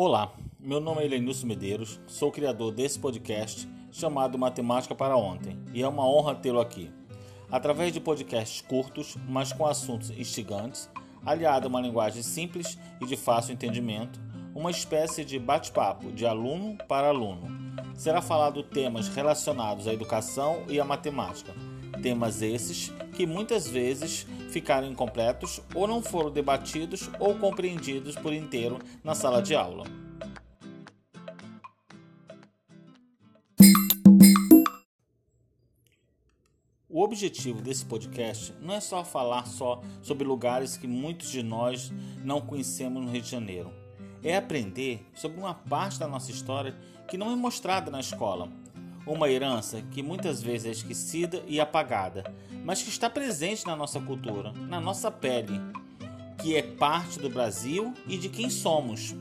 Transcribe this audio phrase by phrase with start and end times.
[0.00, 5.82] Olá, meu nome é Elenilson Medeiros, sou criador desse podcast chamado Matemática para Ontem e
[5.82, 6.88] é uma honra tê-lo aqui.
[7.50, 10.88] Através de podcasts curtos, mas com assuntos instigantes,
[11.26, 14.20] aliado a uma linguagem simples e de fácil entendimento,
[14.54, 17.48] uma espécie de bate-papo de aluno para aluno.
[17.96, 21.52] Será falado temas relacionados à educação e à matemática
[22.02, 28.78] Temas esses que muitas vezes ficaram incompletos ou não foram debatidos ou compreendidos por inteiro
[29.04, 29.84] na sala de aula.
[36.98, 41.92] O objetivo desse podcast não é só falar só sobre lugares que muitos de nós
[42.24, 43.72] não conhecemos no Rio de Janeiro.
[44.20, 46.74] É aprender sobre uma parte da nossa história
[47.06, 48.50] que não é mostrada na escola
[49.12, 52.32] uma herança que muitas vezes é esquecida e apagada,
[52.64, 55.60] mas que está presente na nossa cultura, na nossa pele,
[56.38, 59.14] que é parte do Brasil e de quem somos.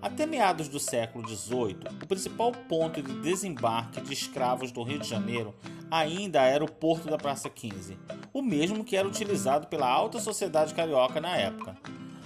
[0.00, 5.08] Até meados do século XVIII, o principal ponto de desembarque de escravos do Rio de
[5.08, 5.54] Janeiro
[5.90, 7.98] ainda era o Porto da Praça 15,
[8.32, 11.76] o mesmo que era utilizado pela alta sociedade carioca na época.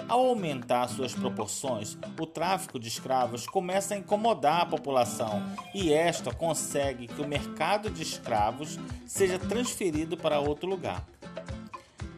[0.08, 5.42] Ao aumentar suas proporções, o tráfico de escravos começa a incomodar a população
[5.74, 11.04] e esta consegue que o mercado de escravos seja transferido para outro lugar.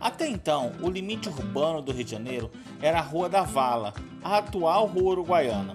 [0.00, 2.50] Até então, o limite urbano do Rio de Janeiro
[2.82, 5.74] era a Rua da Vala, a atual Rua Uruguaiana.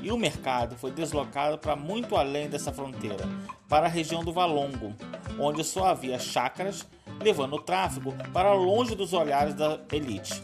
[0.00, 3.24] E o mercado foi deslocado para muito além dessa fronteira,
[3.68, 4.94] para a região do Valongo,
[5.40, 6.86] onde só havia chácaras,
[7.20, 10.40] levando o tráfego para longe dos olhares da elite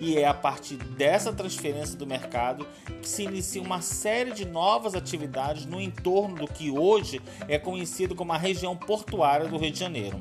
[0.00, 2.66] e é a partir dessa transferência do mercado
[3.02, 8.14] que se inicia uma série de novas atividades no entorno do que hoje é conhecido
[8.14, 10.20] como a região portuária do Rio de Janeiro.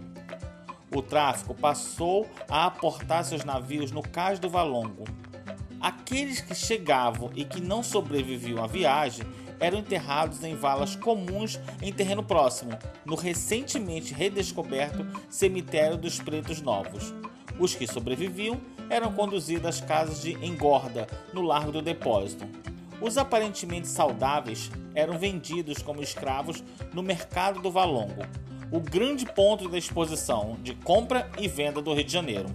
[0.93, 5.05] O tráfico passou a aportar seus navios no Cais do Valongo.
[5.79, 9.25] Aqueles que chegavam e que não sobreviviam à viagem
[9.59, 12.71] eram enterrados em valas comuns em terreno próximo,
[13.05, 17.13] no recentemente redescoberto Cemitério dos Pretos Novos.
[17.59, 22.45] Os que sobreviviam eram conduzidos às casas de engorda no Largo do Depósito.
[23.01, 26.63] Os aparentemente saudáveis eram vendidos como escravos
[26.93, 28.25] no mercado do Valongo,
[28.71, 32.49] o grande ponto da exposição de compra e venda do Rio de Janeiro.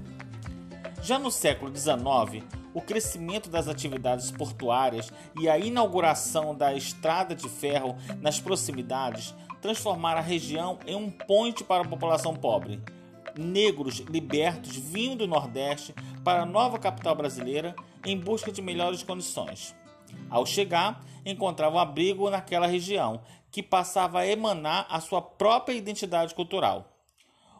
[1.03, 7.49] Já no século XIX, o crescimento das atividades portuárias e a inauguração da estrada de
[7.49, 12.83] ferro nas proximidades transformaram a região em um ponte para a população pobre
[13.39, 17.75] negros libertos vinham do Nordeste para a nova capital brasileira
[18.05, 19.75] em busca de melhores condições.
[20.31, 26.91] Ao chegar, encontravam abrigo naquela região, que passava a emanar a sua própria identidade cultural.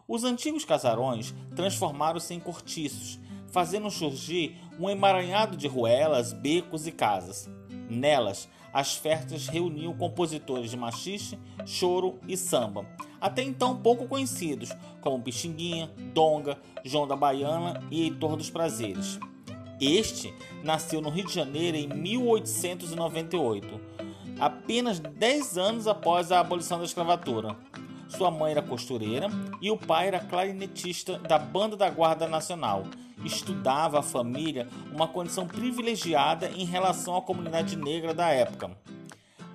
[0.07, 3.19] Os antigos casarões transformaram-se em cortiços,
[3.51, 7.49] fazendo surgir um emaranhado de ruelas, becos e casas.
[7.89, 12.85] Nelas, as festas reuniam compositores de machixe, choro e samba,
[13.21, 14.69] até então pouco conhecidos,
[14.99, 19.17] como Pixinguinha, Donga, João da Baiana e Heitor dos Prazeres.
[19.79, 23.79] Este nasceu no Rio de Janeiro em 1898,
[24.41, 27.55] apenas 10 anos após a abolição da escravatura.
[28.09, 29.29] Sua mãe era costureira
[29.61, 32.83] e o pai era clarinetista da Banda da Guarda Nacional.
[33.23, 38.71] Estudava a família uma condição privilegiada em relação à comunidade negra da época.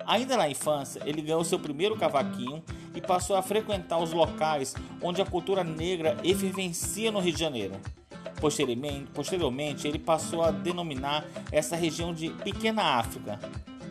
[0.05, 2.63] Ainda na infância, ele ganhou seu primeiro cavaquinho
[2.95, 7.75] e passou a frequentar os locais onde a cultura negra efervescia no Rio de Janeiro.
[8.39, 13.39] Posteriormente, posteriormente, ele passou a denominar essa região de Pequena África,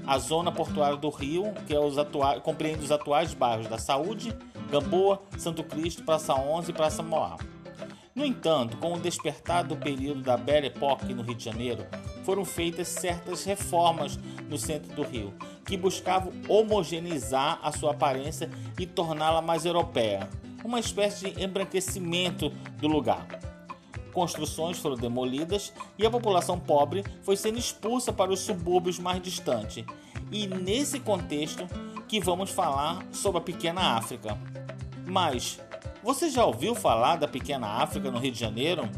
[0.06, 1.94] a zona portuária do Rio, que é os
[2.42, 4.36] compreende os atuais bairros da Saúde,
[4.70, 7.36] Gamboa, Santo Cristo, Praça 11 e Praça Moá.
[8.20, 11.86] No entanto, com o despertar do período da Belle Époque no Rio de Janeiro,
[12.22, 15.32] foram feitas certas reformas no centro do Rio,
[15.64, 20.28] que buscavam homogeneizar a sua aparência e torná-la mais europeia,
[20.62, 23.26] uma espécie de embranquecimento do lugar.
[24.12, 29.82] Construções foram demolidas e a população pobre foi sendo expulsa para os subúrbios mais distantes.
[30.30, 31.66] E nesse contexto
[32.06, 34.36] que vamos falar sobre a pequena África.
[35.06, 35.58] Mas
[36.02, 38.88] você já ouviu falar da pequena África no Rio de Janeiro?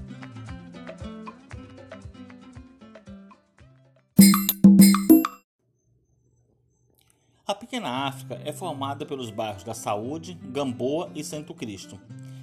[7.47, 12.01] A Pequena África é formada pelos bairros da Saúde, Gamboa e Santo Cristo,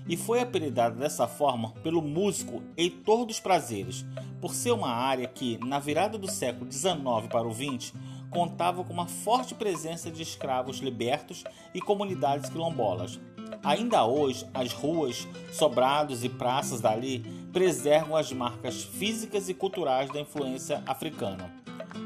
[0.07, 4.05] e foi apelidada dessa forma pelo músico Heitor dos Prazeres,
[4.41, 6.95] por ser uma área que, na virada do século XIX
[7.31, 7.93] para o XX,
[8.29, 13.19] contava com uma forte presença de escravos libertos e comunidades quilombolas.
[13.63, 17.19] Ainda hoje, as ruas, sobrados e praças dali
[17.51, 21.53] preservam as marcas físicas e culturais da influência africana.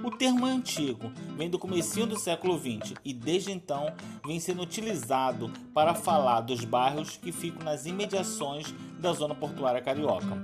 [0.04, 3.94] O termo é antigo, vem do comecinho do século XX e desde então
[4.26, 10.42] vem sendo utilizado para falar dos bairros que ficam nas imediações da zona portuária carioca.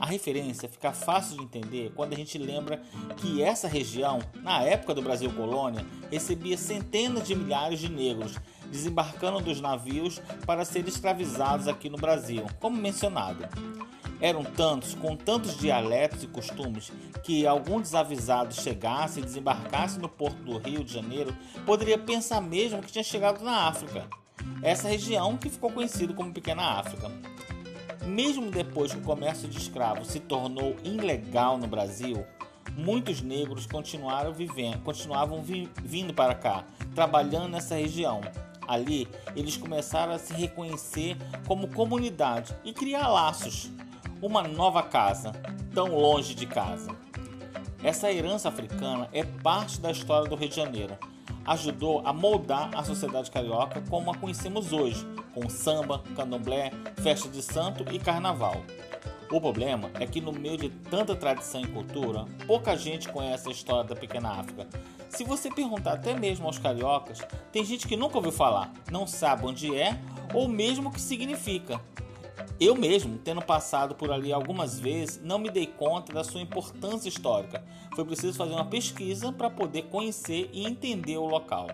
[0.00, 2.80] A referência fica fácil de entender quando a gente lembra
[3.16, 8.36] que essa região, na época do Brasil colônia, recebia centenas de milhares de negros
[8.70, 13.48] desembarcando dos navios para serem escravizados aqui no Brasil, como mencionado.
[14.20, 16.92] Eram tantos, com tantos dialetos e costumes,
[17.22, 21.34] que algum desavisado chegasse e desembarcasse no porto do Rio de Janeiro
[21.64, 24.06] poderia pensar mesmo que tinha chegado na África.
[24.62, 27.10] Essa região que ficou conhecida como Pequena África.
[28.08, 32.24] Mesmo depois que o comércio de escravos se tornou ilegal no Brasil,
[32.74, 36.64] muitos negros continuaram vivendo, continuavam vi, vindo para cá,
[36.94, 38.22] trabalhando nessa região.
[38.66, 39.06] Ali,
[39.36, 43.70] eles começaram a se reconhecer como comunidade e criar laços
[44.22, 45.32] uma nova casa,
[45.74, 46.90] tão longe de casa.
[47.84, 50.96] Essa herança africana é parte da história do Rio de Janeiro.
[51.44, 56.70] Ajudou a moldar a sociedade carioca como a conhecemos hoje, com samba, candomblé,
[57.02, 58.62] festa de santo e carnaval.
[59.30, 63.52] O problema é que no meio de tanta tradição e cultura, pouca gente conhece a
[63.52, 64.66] história da pequena África.
[65.10, 67.18] Se você perguntar até mesmo aos cariocas,
[67.52, 69.98] tem gente que nunca ouviu falar, não sabe onde é
[70.32, 71.80] ou mesmo o que significa.
[72.60, 77.08] Eu mesmo, tendo passado por ali algumas vezes, não me dei conta da sua importância
[77.08, 77.64] histórica.
[77.94, 81.68] Foi preciso fazer uma pesquisa para poder conhecer e entender o local.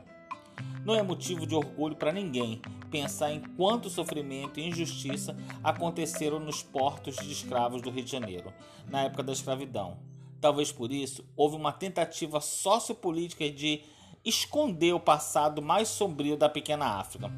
[0.85, 2.61] Não é motivo de orgulho para ninguém
[2.91, 8.53] pensar em quanto sofrimento e injustiça aconteceram nos portos de escravos do Rio de Janeiro,
[8.91, 9.97] na época da escravidão.
[10.39, 13.81] Talvez por isso houve uma tentativa sociopolítica de
[14.23, 17.33] esconder o passado mais sombrio da pequena África.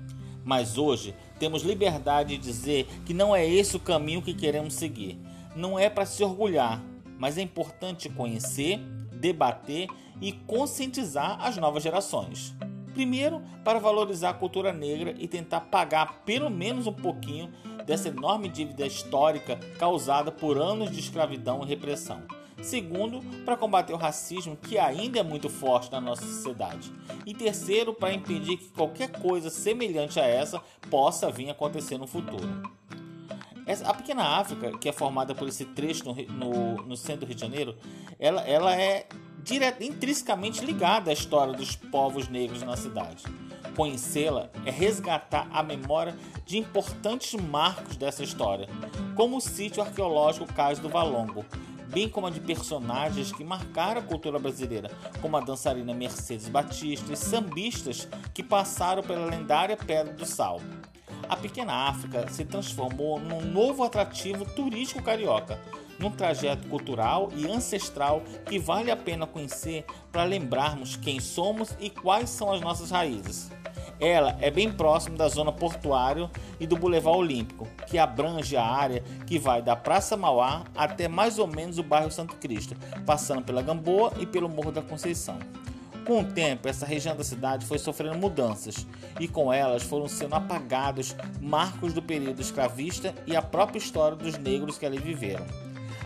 [0.46, 5.18] Mas hoje temos liberdade de dizer que não é esse o caminho que queremos seguir.
[5.56, 6.80] Não é para se orgulhar,
[7.18, 8.78] mas é importante conhecer,
[9.12, 9.88] debater
[10.20, 12.54] e conscientizar as novas gerações.
[12.94, 17.50] Primeiro, para valorizar a cultura negra e tentar pagar pelo menos um pouquinho
[17.84, 22.22] dessa enorme dívida histórica causada por anos de escravidão e repressão.
[22.62, 26.92] Segundo, para combater o racismo que ainda é muito forte na nossa sociedade.
[27.24, 30.60] E terceiro, para impedir que qualquer coisa semelhante a essa
[30.90, 32.46] possa vir acontecer no futuro.
[33.84, 37.34] A pequena África, que é formada por esse trecho no, no, no centro do Rio
[37.34, 37.76] de Janeiro,
[38.18, 39.06] ela, ela é
[39.42, 43.24] direta, intrinsecamente ligada à história dos povos negros na cidade.
[43.76, 48.68] Conhecê-la é resgatar a memória de importantes marcos dessa história,
[49.14, 51.44] como o sítio arqueológico Cais do Valongo,
[51.88, 54.90] bem como a de personagens que marcaram a cultura brasileira,
[55.20, 60.60] como a dançarina Mercedes Batista e sambistas que passaram pela lendária Pedra do Sal.
[61.28, 65.58] A pequena África se transformou num novo atrativo turístico carioca,
[65.98, 71.90] num trajeto cultural e ancestral que vale a pena conhecer para lembrarmos quem somos e
[71.90, 73.50] quais são as nossas raízes.
[73.98, 79.02] Ela é bem próxima da zona portuária e do Boulevard Olímpico, que abrange a área
[79.26, 83.62] que vai da Praça Mauá até mais ou menos o bairro Santo Cristo, passando pela
[83.62, 85.38] Gamboa e pelo Morro da Conceição.
[86.06, 88.86] Com o tempo, essa região da cidade foi sofrendo mudanças
[89.18, 94.38] e com elas foram sendo apagados marcos do período escravista e a própria história dos
[94.38, 95.44] negros que ali viveram.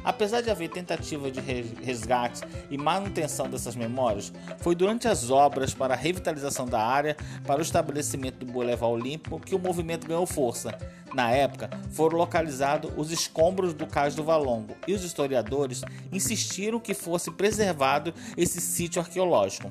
[0.05, 5.95] Apesar de haver tentativa de resgate e manutenção dessas memórias, foi durante as obras para
[5.95, 7.16] a revitalização da área
[7.47, 10.76] para o estabelecimento do Boulevard Olímpico que o movimento ganhou força.
[11.12, 16.95] Na época, foram localizados os escombros do Cais do Valongo e os historiadores insistiram que
[16.95, 19.71] fosse preservado esse sítio arqueológico.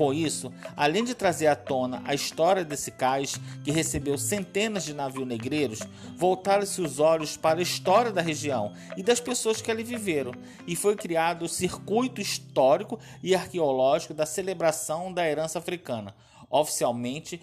[0.00, 4.94] Com isso, além de trazer à tona a história desse cais que recebeu centenas de
[4.94, 5.80] navios negreiros,
[6.16, 10.32] voltaram-se os olhos para a história da região e das pessoas que ali viveram,
[10.66, 16.14] e foi criado o circuito histórico e arqueológico da celebração da herança africana,
[16.48, 17.38] oficialmente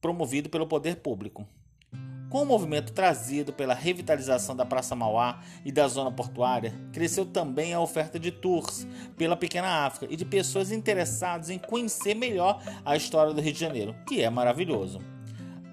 [0.00, 1.44] promovido pelo poder público.
[2.28, 7.72] Com o movimento trazido pela revitalização da Praça Mauá e da zona portuária, cresceu também
[7.72, 12.94] a oferta de tours pela pequena África e de pessoas interessadas em conhecer melhor a
[12.94, 15.00] história do Rio de Janeiro, que é maravilhoso.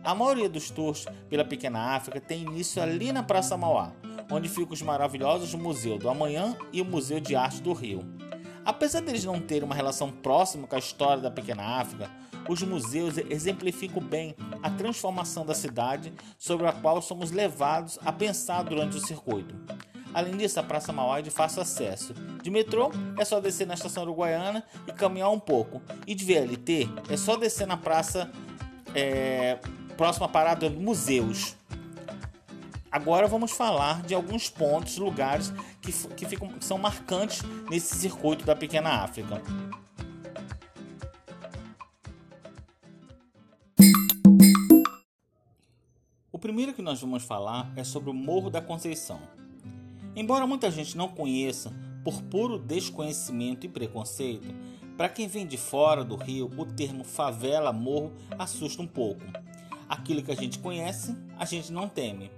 [0.02, 3.92] A maioria dos tours pela pequena África tem início ali na Praça Mauá,
[4.32, 8.06] onde ficam os maravilhosos Museu do Amanhã e o Museu de Arte do Rio.
[8.64, 12.10] Apesar deles não terem uma relação próxima com a história da pequena África,
[12.48, 18.64] os museus exemplificam bem a transformação da cidade sobre a qual somos levados a pensar
[18.64, 19.56] durante o circuito.
[20.14, 22.14] Além disso, a Praça Mauá é de fácil acesso.
[22.42, 25.82] De metrô, é só descer na estação uruguaiana e caminhar um pouco.
[26.08, 28.32] E de VLT, é só descer na praça
[28.94, 29.60] é,
[29.98, 31.58] próxima parada museus.
[32.90, 38.46] Agora vamos falar de alguns pontos, lugares que, que, ficam, que são marcantes nesse circuito
[38.46, 39.42] da pequena África.
[46.46, 49.20] Primeiro que nós vamos falar é sobre o Morro da Conceição.
[50.16, 51.74] Embora muita gente não conheça,
[52.04, 54.54] por puro desconhecimento e preconceito,
[54.96, 59.24] para quem vem de fora do Rio, o termo favela, morro assusta um pouco.
[59.90, 62.30] Aquilo que a gente conhece, a gente não teme.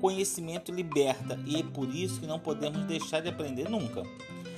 [0.00, 4.02] Conhecimento liberta e é por isso que não podemos deixar de aprender nunca.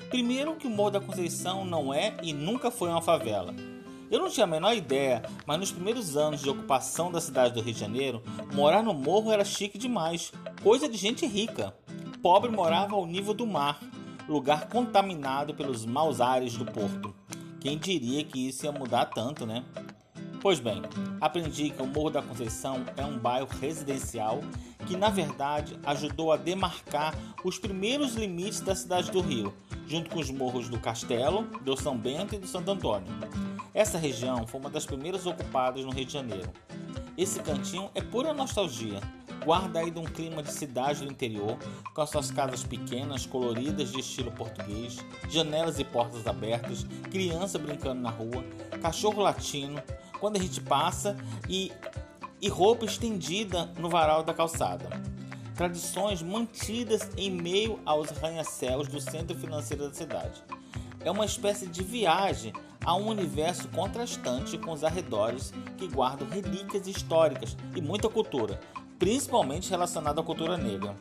[0.09, 3.53] Primeiro, que o Morro da Conceição não é e nunca foi uma favela.
[4.14, 7.61] Eu não tinha a menor ideia, mas nos primeiros anos de ocupação da cidade do
[7.61, 8.23] Rio de Janeiro,
[8.54, 11.75] morar no morro era chique demais, coisa de gente rica.
[12.23, 13.80] Pobre morava ao nível do mar,
[14.28, 17.12] lugar contaminado pelos maus ares do porto.
[17.59, 19.64] Quem diria que isso ia mudar tanto, né?
[20.40, 20.80] Pois bem,
[21.21, 24.42] aprendi que o Morro da Conceição é um bairro residencial
[24.87, 29.52] que, na verdade, ajudou a demarcar os primeiros limites da cidade do Rio,
[29.87, 33.12] junto com os morros do Castelo, do São Bento e do Santo Antônio.
[33.73, 36.50] Essa região foi uma das primeiras ocupadas no Rio de Janeiro.
[37.17, 39.00] Esse cantinho é pura nostalgia
[39.45, 41.59] guarda de um clima de cidade do interior,
[41.93, 44.99] com as suas casas pequenas, coloridas de estilo português,
[45.29, 48.43] janelas e portas abertas, criança brincando na rua,
[48.81, 49.81] cachorro latino,
[50.19, 51.17] quando a gente passa
[51.49, 51.71] e,
[52.41, 54.88] e roupa estendida no varal da calçada.
[55.55, 60.43] Tradições mantidas em meio aos arranha-céus do centro financeiro da cidade.
[61.05, 62.53] É uma espécie de viagem
[62.85, 68.59] a um universo contrastante com os arredores que guardam relíquias históricas e muita cultura,
[68.99, 70.97] principalmente relacionado à cultura negra.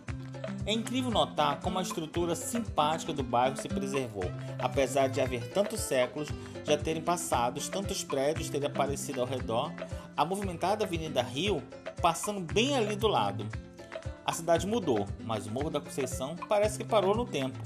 [0.68, 4.26] É incrível notar como a estrutura simpática do bairro se preservou,
[4.60, 6.30] apesar de haver tantos séculos
[6.64, 9.74] já terem passado, tantos prédios terem aparecido ao redor,
[10.16, 11.62] a movimentada Avenida Rio
[12.02, 13.48] passando bem ali do lado.
[14.26, 17.60] A cidade mudou, mas o Morro da Conceição parece que parou no tempo.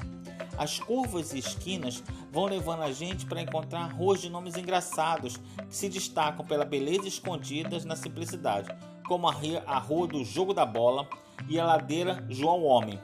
[0.57, 5.75] As curvas e esquinas vão levando a gente para encontrar ruas de nomes engraçados que
[5.75, 8.69] se destacam pela beleza escondidas na simplicidade,
[9.07, 11.07] como a Rua do Jogo da Bola
[11.47, 12.99] e a Ladeira João Homem,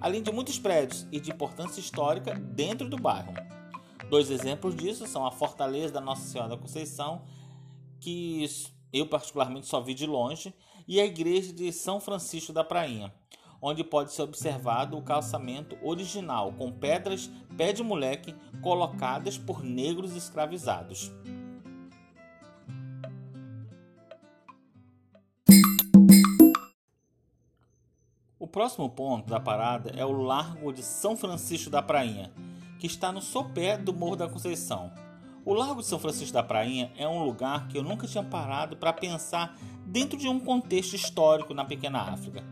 [0.00, 3.32] além de muitos prédios e de importância histórica dentro do bairro.
[4.10, 7.22] Dois exemplos disso são a Fortaleza da Nossa Senhora da Conceição,
[8.00, 8.44] que
[8.92, 10.52] eu particularmente só vi de longe,
[10.88, 13.12] e a Igreja de São Francisco da Prainha,
[13.60, 20.16] onde pode ser observado o calçamento original com pedras pé de moleque colocadas por negros
[20.16, 21.12] escravizados.
[28.38, 32.32] O próximo ponto da parada é o Largo de São Francisco da Prainha,
[32.78, 34.90] que está no sopé do Morro da Conceição.
[35.48, 38.76] O Largo de São Francisco da Prainha é um lugar que eu nunca tinha parado
[38.76, 42.44] para pensar dentro de um contexto histórico na pequena África.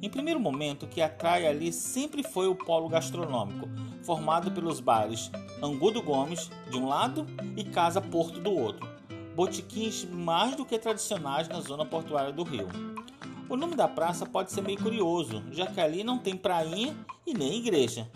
[0.00, 3.68] Em primeiro momento, o que atrai ali sempre foi o polo gastronômico,
[4.04, 8.88] formado pelos bares Angudo Gomes de um lado e Casa Porto do outro,
[9.34, 12.68] botiquins mais do que tradicionais na zona portuária do Rio.
[13.48, 16.96] O nome da praça pode ser meio curioso, já que ali não tem prainha
[17.26, 18.08] e nem igreja.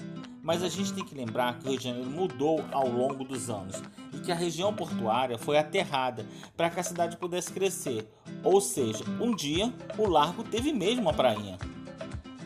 [0.48, 3.50] Mas a gente tem que lembrar que o Rio de Janeiro mudou ao longo dos
[3.50, 3.82] anos
[4.14, 6.24] e que a região portuária foi aterrada
[6.56, 8.10] para que a cidade pudesse crescer.
[8.42, 11.58] Ou seja, um dia o largo teve mesmo uma prainha.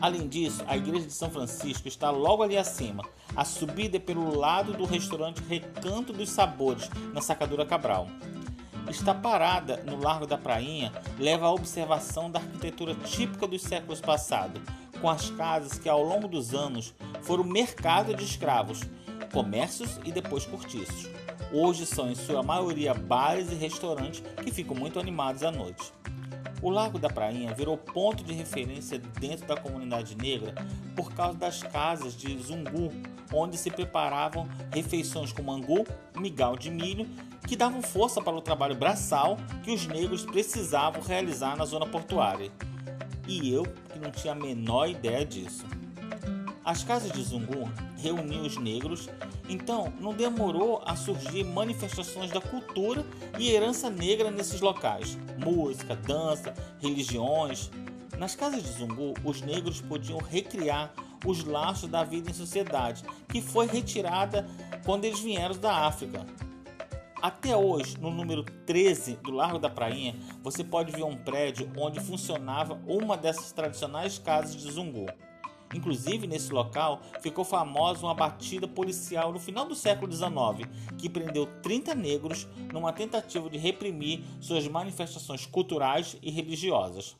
[0.01, 3.05] Além disso, a igreja de São Francisco está logo ali acima.
[3.37, 8.07] A subida é pelo lado do restaurante Recanto dos Sabores, na Sacadura Cabral.
[8.89, 14.61] Está parada no Largo da Prainha leva à observação da arquitetura típica dos séculos passados,
[15.03, 16.93] com as casas que ao longo dos anos
[17.23, 18.83] foram mercado de escravos,
[19.33, 21.09] comércios e depois cortiços.
[21.51, 25.91] Hoje são em sua maioria bares e restaurantes que ficam muito animados à noite.
[26.61, 30.55] O Lago da Prainha virou ponto de referência dentro da comunidade negra
[30.95, 32.89] por causa das casas de zungu,
[33.33, 37.05] onde se preparavam refeições com angu, migal de milho,
[37.45, 42.49] que davam força para o trabalho braçal que os negros precisavam realizar na zona portuária.
[43.27, 43.65] E eu
[44.03, 45.65] não tinha a menor ideia disso.
[46.63, 49.09] As casas de Zungu reuniam os negros,
[49.49, 53.05] então não demorou a surgir manifestações da cultura
[53.37, 57.69] e herança negra nesses locais: música, dança, religiões.
[58.17, 60.93] Nas casas de Zungu, os negros podiam recriar
[61.25, 64.47] os laços da vida em sociedade, que foi retirada
[64.85, 66.25] quando eles vieram da África.
[67.23, 70.13] Até hoje, no número 13 do Largo da Prainha,
[70.43, 75.05] você pode ver um prédio onde funcionava uma dessas tradicionais casas de Zungu.
[75.73, 81.47] Inclusive, nesse local ficou famosa uma batida policial no final do século XIX, que prendeu
[81.61, 87.15] 30 negros numa tentativa de reprimir suas manifestações culturais e religiosas.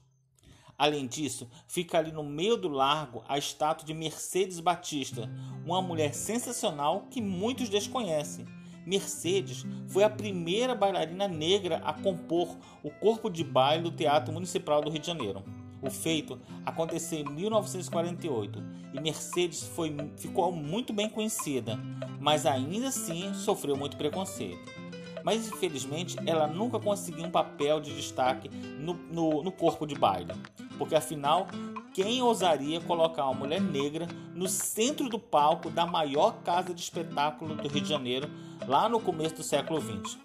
[0.77, 5.31] Além disso, fica ali no meio do largo a estátua de Mercedes Batista,
[5.65, 8.45] uma mulher sensacional que muitos desconhecem.
[8.85, 14.81] Mercedes foi a primeira bailarina negra a compor o corpo de baile do Teatro Municipal
[14.81, 15.43] do Rio de Janeiro.
[15.81, 18.63] O feito aconteceu em 1948
[18.93, 21.77] e Mercedes foi, ficou muito bem conhecida,
[22.19, 24.83] mas ainda assim sofreu muito preconceito
[25.23, 30.33] mas infelizmente ela nunca conseguiu um papel de destaque no, no, no corpo de baile,
[30.77, 31.47] porque afinal,
[31.93, 37.55] quem ousaria colocar uma mulher negra no centro do palco da maior casa de espetáculo
[37.55, 38.29] do Rio de Janeiro,
[38.67, 40.17] lá no começo do século XX?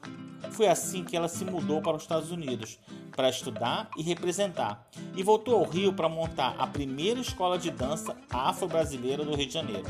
[0.53, 2.79] Foi assim que ela se mudou para os Estados Unidos
[3.15, 8.17] para estudar e representar, e voltou ao Rio para montar a primeira escola de dança
[8.31, 9.85] afro-brasileira do Rio de Janeiro.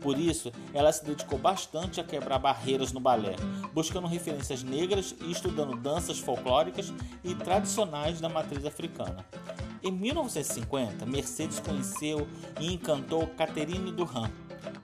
[0.00, 3.36] Por isso, ela se dedicou bastante a quebrar barreiras no balé,
[3.72, 9.24] buscando referências negras e estudando danças folclóricas e tradicionais da matriz africana.
[9.82, 12.26] Em 1950, Mercedes conheceu
[12.60, 14.30] e encantou Catherine Durham,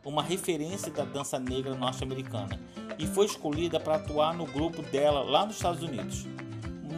[0.05, 2.61] uma referência da dança negra norte-americana,
[2.99, 6.27] e foi escolhida para atuar no grupo dela lá nos Estados Unidos.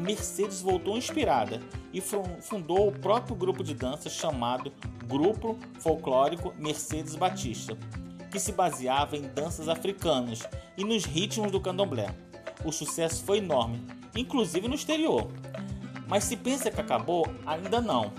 [0.01, 4.73] Mercedes voltou inspirada e fundou o próprio grupo de dança chamado
[5.07, 7.79] Grupo Folclórico Mercedes Batista,
[8.31, 10.41] que se baseava em danças africanas
[10.77, 12.15] e nos ritmos do candomblé.
[12.65, 13.81] O sucesso foi enorme,
[14.17, 15.31] inclusive no exterior.
[16.07, 18.13] Mas se pensa que acabou, ainda não.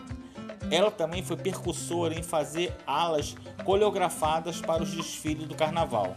[0.71, 6.15] Ela também foi percussora em fazer alas coreografadas para os desfiles do carnaval,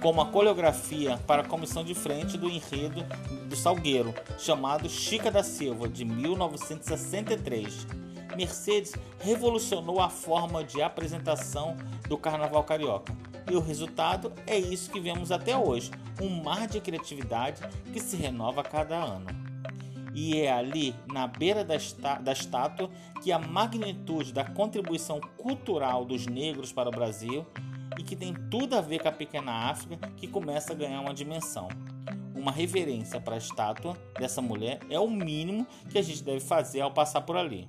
[0.00, 3.04] como a coreografia para a comissão de frente do enredo
[3.48, 7.86] do Salgueiro, chamado Chica da Silva, de 1963.
[8.36, 11.76] Mercedes revolucionou a forma de apresentação
[12.08, 13.12] do carnaval carioca
[13.50, 18.16] e o resultado é isso que vemos até hoje: um mar de criatividade que se
[18.16, 19.47] renova a cada ano.
[20.20, 21.76] E é ali, na beira da,
[22.18, 22.90] da estátua,
[23.22, 27.46] que a magnitude da contribuição cultural dos negros para o Brasil
[27.96, 31.14] e que tem tudo a ver com a pequena África que começa a ganhar uma
[31.14, 31.68] dimensão.
[32.34, 36.80] Uma reverência para a estátua dessa mulher é o mínimo que a gente deve fazer
[36.80, 37.68] ao passar por ali.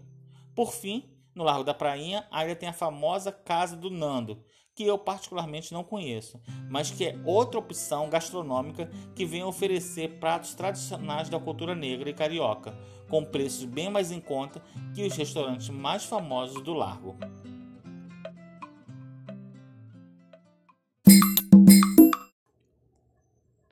[0.55, 4.43] Por fim, no Largo da Prainha, ainda tem a famosa Casa do Nando,
[4.79, 6.39] que eu particularmente não conheço,
[6.69, 12.13] mas que é outra opção gastronômica que vem oferecer pratos tradicionais da cultura negra e
[12.13, 12.73] carioca,
[13.09, 14.63] com preços bem mais em conta
[14.95, 17.17] que os restaurantes mais famosos do Largo.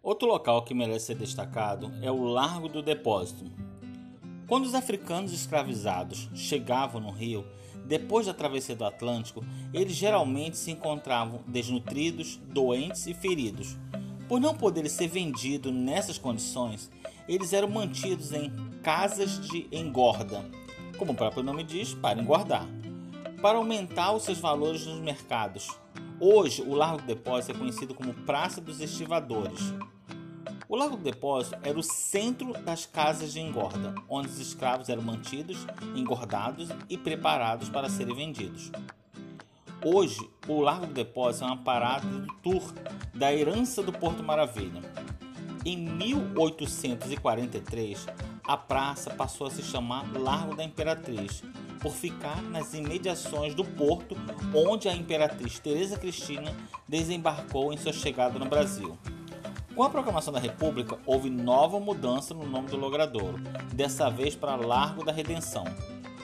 [0.04, 3.50] Outro local que merece ser destacado é o Largo do Depósito.
[4.46, 7.46] Quando os africanos escravizados chegavam no Rio,
[7.88, 13.78] depois da travessia do Atlântico, eles geralmente se encontravam desnutridos, doentes e feridos.
[14.28, 16.92] Por não poderem ser vendidos nessas condições,
[17.30, 18.52] eles eram mantidos em
[18.84, 20.44] casas de engorda,
[20.98, 22.68] como o próprio nome diz, para engordar,
[23.42, 25.70] para aumentar os seus valores nos mercados.
[26.20, 29.62] Hoje, o Largo Depósito é conhecido como Praça dos Estivadores.
[30.70, 35.02] O Lago do Depósito era o centro das casas de engorda, onde os escravos eram
[35.02, 38.70] mantidos, engordados e preparados para serem vendidos.
[39.82, 42.74] Hoje, o Largo do Depósito é uma parada do tour
[43.14, 44.82] da herança do Porto Maravilha.
[45.64, 48.06] Em 1843,
[48.44, 51.44] a praça passou a se chamar Largo da Imperatriz,
[51.80, 54.18] por ficar nas imediações do porto
[54.54, 56.54] onde a imperatriz Teresa Cristina
[56.88, 58.98] desembarcou em sua chegada no Brasil.
[59.78, 63.38] Com a proclamação da República, houve nova mudança no nome do logradouro,
[63.72, 65.66] dessa vez para Largo da Redenção.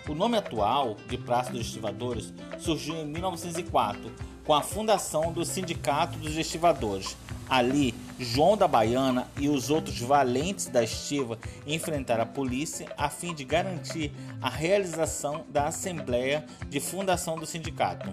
[0.10, 4.12] O nome atual, de Praça dos Estivadores, surgiu em 1904,
[4.44, 7.16] com a fundação do Sindicato dos Estivadores.
[7.48, 11.38] Ali, João da Baiana e os outros valentes da estiva
[11.68, 14.12] enfrentaram a polícia a fim de garantir
[14.42, 18.12] a realização da Assembleia de Fundação do Sindicato.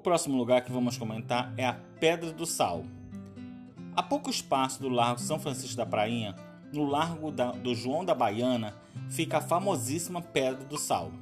[0.00, 2.86] O próximo lugar que vamos comentar é a Pedra do Sal.
[3.94, 6.34] A pouco espaço do Largo São Francisco da Prainha,
[6.72, 8.74] no Largo da, do João da Baiana,
[9.10, 11.12] fica a famosíssima Pedra do Sal.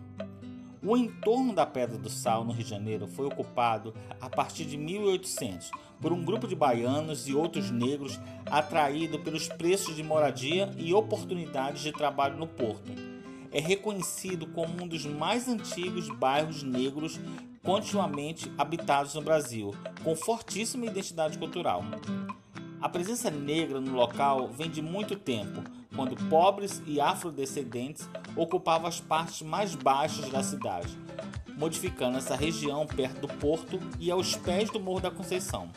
[0.81, 4.77] O entorno da Pedra do Sal, no Rio de Janeiro, foi ocupado a partir de
[4.77, 10.95] 1800 por um grupo de baianos e outros negros atraído pelos preços de moradia e
[10.95, 13.08] oportunidades de trabalho no porto.
[13.51, 17.19] É reconhecido como um dos mais antigos bairros negros
[17.63, 21.83] continuamente habitados no Brasil, com fortíssima identidade cultural.
[22.81, 25.63] A presença negra no local vem de muito tempo,
[25.95, 30.97] quando pobres e afrodescendentes ocupavam as partes mais baixas da cidade,
[31.57, 35.69] modificando essa região perto do porto e aos pés do Morro da Conceição.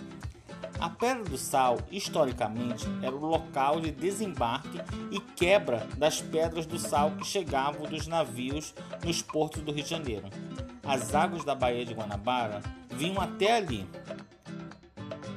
[0.82, 6.80] A Pedra do Sal, historicamente, era o local de desembarque e quebra das pedras do
[6.80, 8.74] sal que chegavam dos navios
[9.06, 10.28] nos portos do Rio de Janeiro.
[10.84, 13.88] As águas da Baía de Guanabara vinham até ali.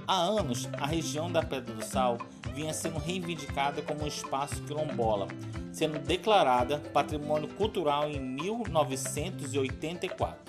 [0.06, 2.16] Há anos, a região da Pedra do Sal
[2.54, 5.28] vinha sendo reivindicada como um espaço quilombola,
[5.70, 10.43] sendo declarada Patrimônio Cultural em 1984.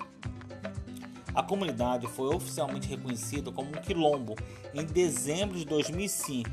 [1.36, 4.34] A comunidade foi oficialmente reconhecida como um quilombo
[4.72, 6.48] em dezembro de 2005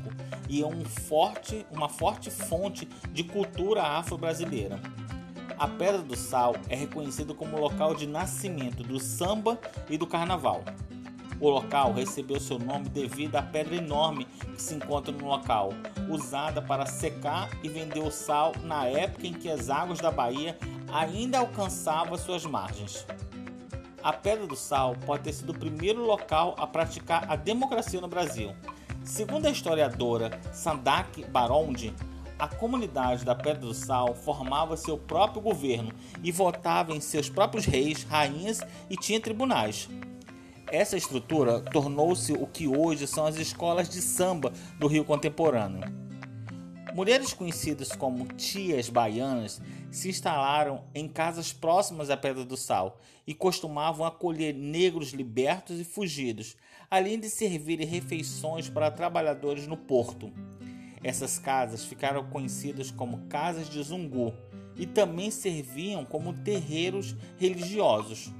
[0.46, 4.78] e é um forte, uma forte fonte de cultura afro-brasileira.
[5.58, 10.62] A Pedra do Sal é reconhecida como local de nascimento do samba e do carnaval.
[11.40, 15.70] O local recebeu seu nome devido à pedra enorme que se encontra no local,
[16.10, 20.58] usada para secar e vender o sal na época em que as águas da Bahia
[20.92, 23.06] ainda alcançavam suas margens.
[24.04, 28.06] A Pedra do Sal pode ter sido o primeiro local a praticar a democracia no
[28.06, 28.54] Brasil.
[29.02, 31.90] Segundo a historiadora Sandak Barondi,
[32.38, 35.90] a comunidade da Pedra do Sal formava seu próprio governo
[36.22, 39.88] e votava em seus próprios reis, rainhas e tinha tribunais.
[40.70, 46.03] Essa estrutura tornou-se o que hoje são as escolas de samba do Rio contemporâneo.
[46.92, 53.34] Mulheres conhecidas como tias baianas se instalaram em casas próximas à Pedra do Sal e
[53.34, 56.56] costumavam acolher negros libertos e fugidos,
[56.90, 60.32] além de servirem refeições para trabalhadores no porto.
[61.02, 64.32] Essas casas ficaram conhecidas como casas de Zungu
[64.76, 68.32] e também serviam como terreiros religiosos.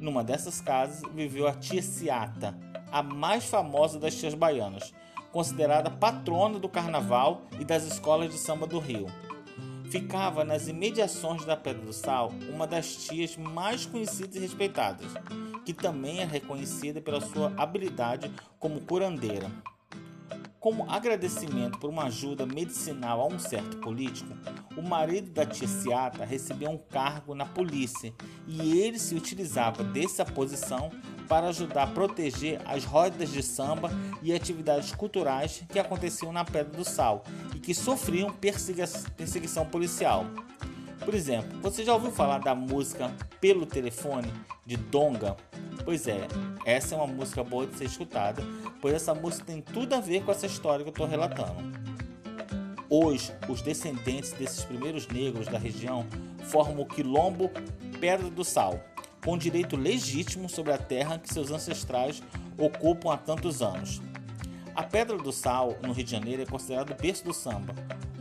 [0.00, 2.58] Numa dessas casas viveu a tia Ciata,
[2.90, 4.92] a mais famosa das tias baianas,
[5.32, 9.06] considerada patrona do carnaval e das escolas de samba do Rio.
[9.90, 15.12] Ficava nas imediações da Pedra do Sal uma das tias mais conhecidas e respeitadas,
[15.64, 19.50] que também é reconhecida pela sua habilidade como curandeira.
[20.62, 24.32] Como agradecimento por uma ajuda medicinal a um certo político,
[24.76, 28.14] o marido da tia Ciata recebeu um cargo na polícia
[28.46, 30.88] e ele se utilizava dessa posição
[31.28, 33.90] para ajudar a proteger as rodas de samba
[34.22, 37.24] e atividades culturais que aconteciam na Pedra do Sal
[37.56, 40.26] e que sofriam perseguição policial.
[41.04, 44.32] Por exemplo, você já ouviu falar da música Pelo Telefone
[44.64, 45.36] de Donga?
[45.84, 46.28] Pois é,
[46.64, 48.42] essa é uma música boa de ser escutada,
[48.80, 51.72] pois essa música tem tudo a ver com essa história que eu estou relatando.
[52.88, 56.06] Hoje, os descendentes desses primeiros negros da região
[56.44, 57.50] formam o Quilombo
[57.98, 58.78] Pedra do Sal,
[59.24, 62.22] com direito legítimo sobre a terra que seus ancestrais
[62.58, 64.00] ocupam há tantos anos.
[64.74, 67.74] A Pedra do Sal, no Rio de Janeiro, é considerado o berço do samba.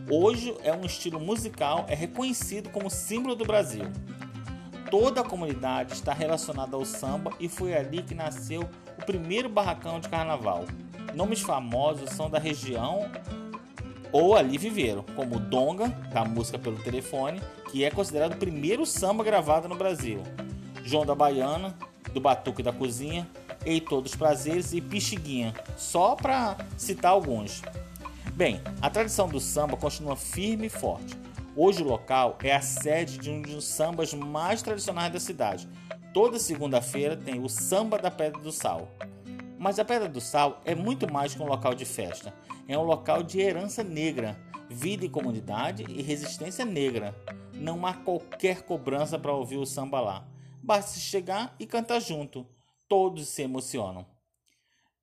[0.10, 3.86] Hoje é um estilo musical, é reconhecido como símbolo do Brasil.
[4.90, 10.00] Toda a comunidade está relacionada ao samba e foi ali que nasceu o primeiro barracão
[10.00, 10.66] de carnaval.
[11.16, 13.10] Nomes famosos são da região
[14.12, 19.24] ou ali viveram, como Donga, da música pelo telefone, que é considerado o primeiro samba
[19.24, 20.22] gravado no Brasil.
[20.84, 21.74] João da Baiana,
[22.14, 23.28] do Batuque da Cozinha,
[23.66, 27.62] Heitor dos Prazeres e Pixiguinha, só para citar alguns.
[28.42, 31.16] Bem, a tradição do samba continua firme e forte.
[31.56, 35.70] Hoje o local é a sede de um dos sambas mais tradicionais da cidade.
[36.12, 38.88] Toda segunda-feira tem o Samba da Pedra do Sal.
[39.60, 42.34] Mas a Pedra do Sal é muito mais que um local de festa.
[42.68, 44.36] É um local de herança negra,
[44.68, 47.16] vida e comunidade e resistência negra.
[47.54, 50.28] Não há qualquer cobrança para ouvir o samba lá.
[50.64, 52.48] Basta chegar e cantar junto.
[52.90, 54.04] Todos se emocionam.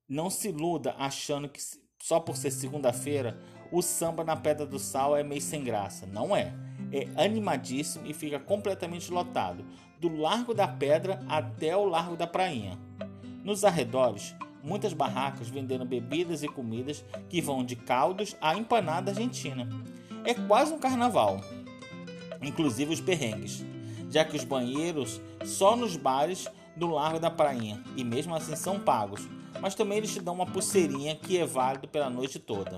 [0.09, 1.61] Não se iluda achando que
[2.01, 3.37] só por ser segunda-feira
[3.71, 6.07] o samba na Pedra do Sal é meio sem graça.
[6.07, 6.53] Não é.
[6.91, 9.63] É animadíssimo e fica completamente lotado,
[9.99, 12.79] do Largo da Pedra até o Largo da Prainha.
[13.43, 19.69] Nos arredores, muitas barracas vendendo bebidas e comidas que vão de caldos à empanada argentina.
[20.25, 21.41] É quase um carnaval,
[22.41, 23.63] inclusive os perrengues
[24.09, 28.79] já que os banheiros só nos bares do Largo da Prainha e mesmo assim são
[28.79, 29.27] pagos,
[29.61, 32.75] mas também eles te dão uma pulseirinha que é válido pela noite toda.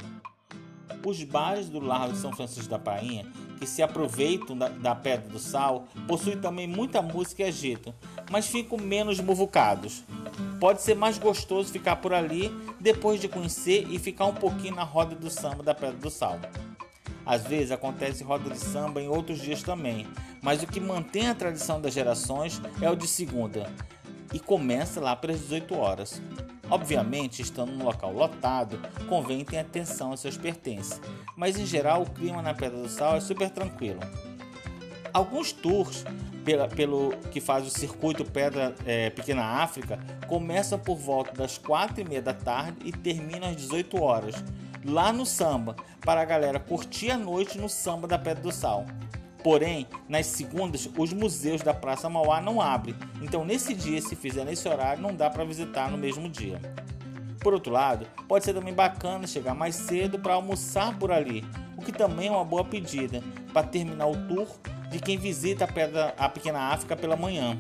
[1.06, 3.26] Os bares do Largo de São Francisco da Prainha,
[3.58, 7.94] que se aproveitam da, da Pedra do Sal, possuem também muita música e agito,
[8.30, 10.04] mas ficam menos muvucados.
[10.60, 14.84] Pode ser mais gostoso ficar por ali depois de conhecer e ficar um pouquinho na
[14.84, 16.40] roda do samba da Pedra do Sal.
[17.26, 20.08] Às vezes acontece roda de samba em outros dias também,
[20.42, 23.72] mas o que mantém a tradição das gerações é o de segunda
[24.34, 26.22] e começa lá pelas 18 horas.
[26.72, 28.80] Obviamente, estando num local lotado,
[29.10, 31.02] convém ter atenção aos seus pertences,
[31.36, 34.00] mas em geral o clima na Pedra do Sal é super tranquilo.
[35.14, 36.06] Alguns tours
[36.46, 42.00] pela, pelo que faz o circuito Pedra é, Pequena África começam por volta das quatro
[42.00, 44.36] e meia da tarde e terminam às 18 horas
[44.86, 48.86] lá no samba para a galera curtir a noite no samba da Pedra do Sal.
[49.44, 54.46] Porém, nas segundas, os museus da Praça Mauá não abrem, então nesse dia, se fizer
[54.46, 56.60] nesse horário, não dá para visitar no mesmo dia.
[57.40, 61.44] Por outro lado, pode ser também bacana chegar mais cedo para almoçar por ali,
[61.76, 64.48] o que também é uma boa pedida para terminar o tour
[64.92, 67.58] de quem visita a, pedra, a Pequena África pela manhã.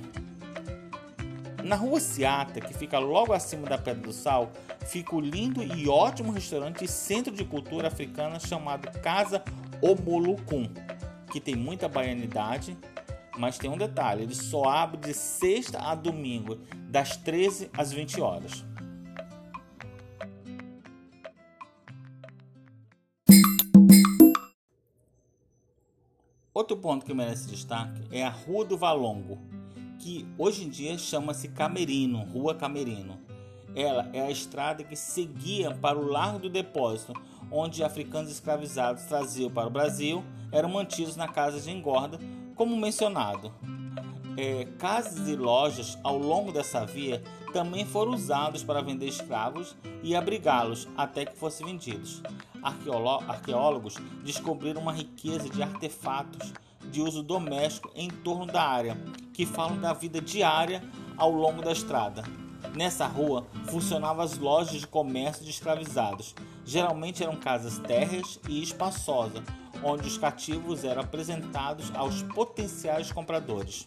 [1.63, 4.51] Na rua Seata, que fica logo acima da Pedra do Sal,
[4.85, 9.43] fica o lindo e ótimo restaurante e centro de cultura africana chamado Casa
[9.81, 10.67] Omolucum,
[11.31, 12.77] que tem muita baianidade,
[13.37, 16.57] mas tem um detalhe: ele só abre de sexta a domingo,
[16.89, 18.65] das 13 às 20 horas.
[26.53, 29.39] Outro ponto que merece destaque é a Rua do Valongo,
[29.97, 33.19] que hoje em dia chama-se Camerino, Rua Camerino.
[33.73, 37.13] Ela é a estrada que seguia para o Largo do Depósito,
[37.49, 42.19] onde africanos escravizados traziam para o Brasil eram mantidos na casa de engorda,
[42.55, 43.51] como mencionado.
[44.37, 50.15] É, casas e lojas ao longo dessa via também foram usados para vender escravos e
[50.15, 52.21] abrigá-los até que fossem vendidos
[52.63, 56.53] arqueólogos descobriram uma riqueza de artefatos
[56.91, 58.97] de uso doméstico em torno da área,
[59.33, 60.83] que falam da vida diária
[61.17, 62.23] ao longo da estrada.
[62.75, 66.35] Nessa rua funcionavam as lojas de comércio de escravizados.
[66.63, 69.43] Geralmente eram casas térreas e espaçosas,
[69.83, 73.85] onde os cativos eram apresentados aos potenciais compradores.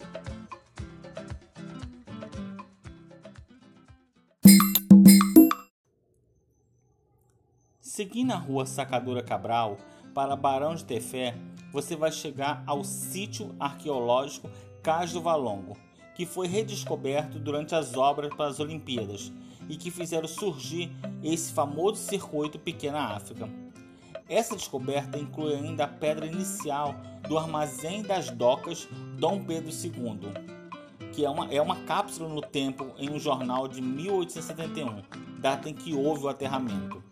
[7.81, 9.79] Seguindo a rua Sacadura Cabral
[10.13, 11.37] para Barão de Tefé,
[11.73, 14.51] você vai chegar ao sítio arqueológico
[14.83, 15.77] Cais do Valongo,
[16.17, 19.33] que foi redescoberto durante as obras para as Olimpíadas
[19.69, 20.91] e que fizeram surgir
[21.23, 23.64] esse famoso circuito Pequena África.
[24.29, 26.95] Essa descoberta inclui ainda a pedra inicial
[27.29, 30.33] do Armazém das Docas Dom Pedro II,
[31.13, 35.03] que é uma, é uma cápsula no tempo em um jornal de 1871,
[35.41, 37.03] data em que houve o aterramento.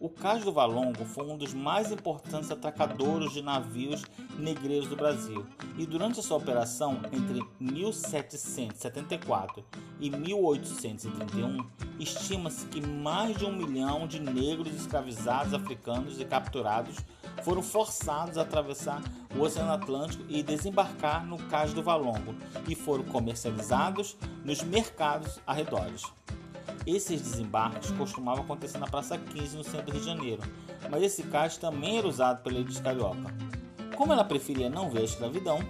[0.00, 4.02] O Cais do Valongo foi um dos mais importantes atracadores de navios
[4.36, 5.46] negreiros do Brasil,
[5.78, 9.64] e durante sua operação entre 1774
[10.00, 11.64] e 1831,
[11.98, 16.96] estima-se que mais de um milhão de negros escravizados africanos e capturados
[17.42, 19.02] foram forçados a atravessar
[19.36, 22.34] o Oceano Atlântico e desembarcar no Cais do Valongo
[22.68, 26.02] e foram comercializados nos mercados arredores.
[26.86, 30.42] Esses desembarques costumavam acontecer na Praça 15, no centro do Rio de Janeiro,
[30.90, 33.34] mas esse cais também era usado pela elite carioca.
[33.96, 35.60] Como ela preferia não ver a escravidão,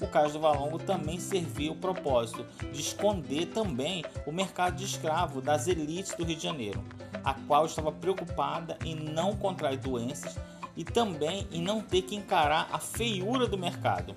[0.00, 5.40] o cais do Valongo também servia o propósito de esconder também o mercado de escravo
[5.40, 6.84] das elites do Rio de Janeiro,
[7.22, 10.36] a qual estava preocupada em não contrair doenças
[10.76, 14.16] e também em não ter que encarar a feiura do mercado.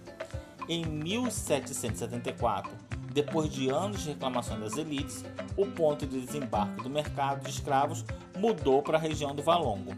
[0.68, 2.72] Em 1774,
[3.18, 5.26] depois de anos de reclamação das elites,
[5.58, 8.06] o ponto de desembarque do mercado de escravos
[8.38, 9.96] mudou para a região do Valongo.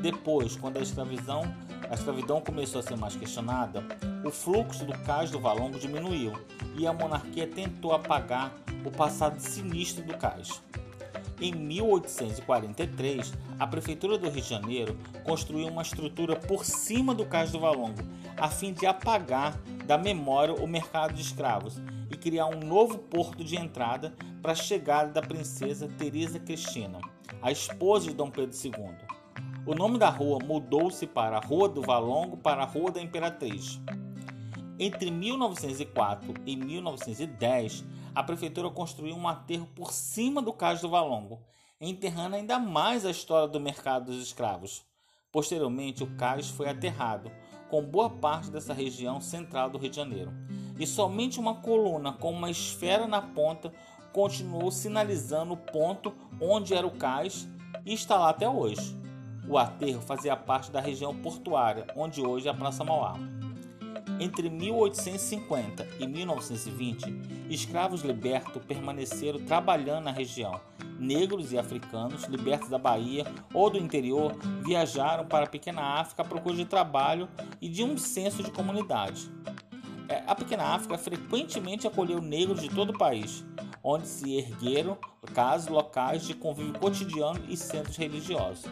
[0.00, 1.52] Depois, quando a escravidão,
[1.90, 3.82] a escravidão começou a ser mais questionada,
[4.24, 6.32] o fluxo do cais do Valongo diminuiu
[6.76, 10.62] e a monarquia tentou apagar o passado sinistro do cais.
[11.40, 17.50] Em 1843, a Prefeitura do Rio de Janeiro construiu uma estrutura por cima do cais
[17.50, 18.00] do Valongo,
[18.36, 21.80] a fim de apagar da memória o mercado de escravos
[22.18, 27.00] criar um novo porto de entrada para a chegada da princesa Teresa Cristina,
[27.40, 28.72] a esposa de Dom Pedro II.
[29.66, 33.80] O nome da rua mudou-se para Rua do Valongo para Rua da Imperatriz.
[34.78, 41.40] Entre 1904 e 1910, a prefeitura construiu um aterro por cima do cais do Valongo,
[41.80, 44.84] enterrando ainda mais a história do mercado dos escravos.
[45.30, 47.30] Posteriormente, o cais foi aterrado,
[47.68, 50.32] com boa parte dessa região central do Rio de Janeiro
[50.78, 53.72] e somente uma coluna com uma esfera na ponta
[54.12, 57.48] continuou sinalizando o ponto onde era o cais
[57.84, 58.96] e está lá até hoje.
[59.48, 63.16] O aterro fazia parte da região portuária, onde hoje é a Praça Mauá.
[64.20, 70.60] Entre 1850 e 1920, escravos libertos permaneceram trabalhando na região.
[70.98, 76.24] Negros e africanos, libertos da Bahia ou do interior, viajaram para a pequena África à
[76.24, 77.28] procura de trabalho
[77.60, 79.30] e de um senso de comunidade.
[80.08, 83.44] É, a Pequena África frequentemente acolheu negros de todo o país,
[83.84, 84.96] onde se ergueram
[85.34, 88.64] casas locais de convívio cotidiano e centros religiosos.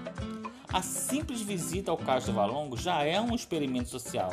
[0.72, 4.30] A simples visita ao Cais do Valongo já é um experimento social,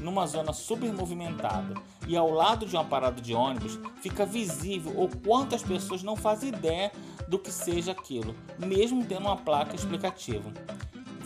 [0.00, 1.74] numa zona super movimentada
[2.06, 6.16] e ao lado de uma parada de ônibus fica visível o quanto as pessoas não
[6.16, 6.90] fazem ideia
[7.28, 10.50] do que seja aquilo, mesmo tendo uma placa explicativa.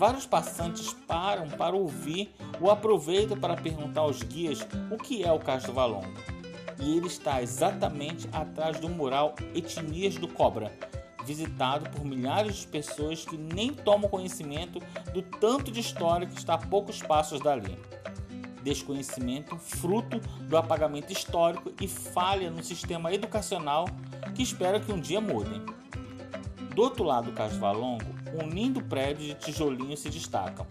[0.03, 5.39] Vários passantes param para ouvir ou aproveitam para perguntar aos guias o que é o
[5.39, 6.13] Cais do Valongo.
[6.81, 10.77] E ele está exatamente atrás do mural Etnias do Cobra,
[11.25, 14.81] visitado por milhares de pessoas que nem tomam conhecimento
[15.15, 17.79] do tanto de história que está a poucos passos dali.
[18.65, 23.87] Desconhecimento fruto do apagamento histórico e falha no sistema educacional
[24.35, 25.63] que espera que um dia mudem.
[26.75, 30.67] Do outro lado do Cais Valongo, um lindo prédio de tijolinho se destaca.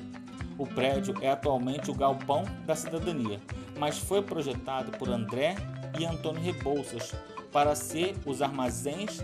[0.57, 3.39] O prédio é atualmente o galpão da cidadania,
[3.79, 5.55] mas foi projetado por André
[5.99, 7.13] e Antônio Rebouças
[7.51, 9.19] para ser os armazéns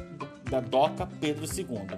[0.50, 1.98] da Doca Pedro II.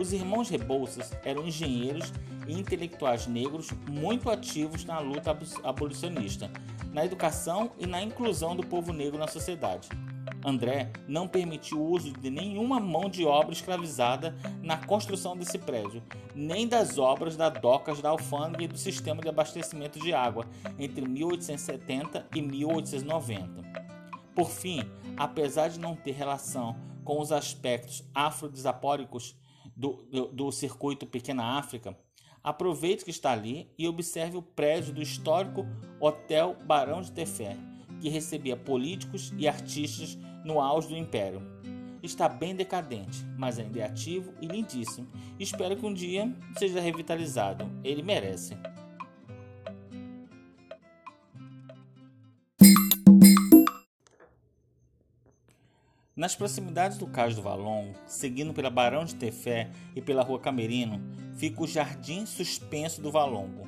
[0.00, 2.12] Os irmãos Rebouças eram engenheiros
[2.46, 6.50] e intelectuais negros muito ativos na luta abolicionista,
[6.92, 9.88] na educação e na inclusão do povo negro na sociedade.
[10.44, 16.02] André não permitiu o uso de nenhuma mão de obra escravizada na construção desse prédio,
[16.34, 20.46] nem das obras da docas da alfândega e do sistema de abastecimento de água
[20.78, 23.62] entre 1870 e 1890.
[24.34, 24.80] Por fim,
[25.16, 29.36] apesar de não ter relação com os aspectos afrodisapóricos
[29.76, 31.96] do, do, do circuito Pequena África,
[32.42, 35.66] aproveite que está ali e observe o prédio do histórico
[36.00, 37.56] Hotel Barão de Tefé,
[38.00, 41.42] que recebia políticos e artistas no auge do Império.
[42.02, 45.06] Está bem decadente, mas ainda é ativo e lindíssimo.
[45.38, 47.70] Espero que um dia seja revitalizado.
[47.84, 48.56] Ele merece.
[56.20, 61.00] Nas proximidades do Cais do Valon, seguindo pela Barão de Tefé e pela Rua Camerino,
[61.36, 63.66] fica o Jardim Suspenso do Valongo,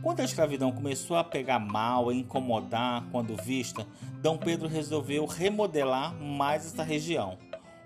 [0.00, 3.86] quando a escravidão começou a pegar mal e incomodar quando vista,
[4.20, 4.38] D.
[4.44, 7.36] Pedro resolveu remodelar mais esta região.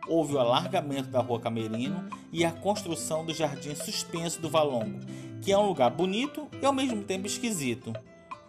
[0.08, 5.00] Houve o alargamento da Rua Camerino e a construção do Jardim Suspenso do Valongo,
[5.42, 7.92] que é um lugar bonito e ao mesmo tempo esquisito.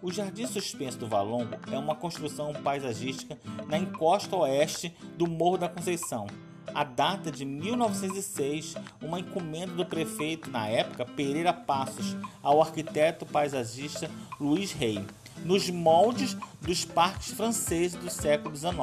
[0.01, 5.67] O Jardim Suspenso do Valongo é uma construção paisagística na encosta oeste do Morro da
[5.67, 6.27] Conceição,
[6.77, 14.07] a data de 1906, uma encomenda do prefeito, na época, Pereira Passos, ao arquiteto paisagista
[14.39, 15.03] Luiz Rey,
[15.43, 18.77] nos moldes dos parques franceses do século XIX.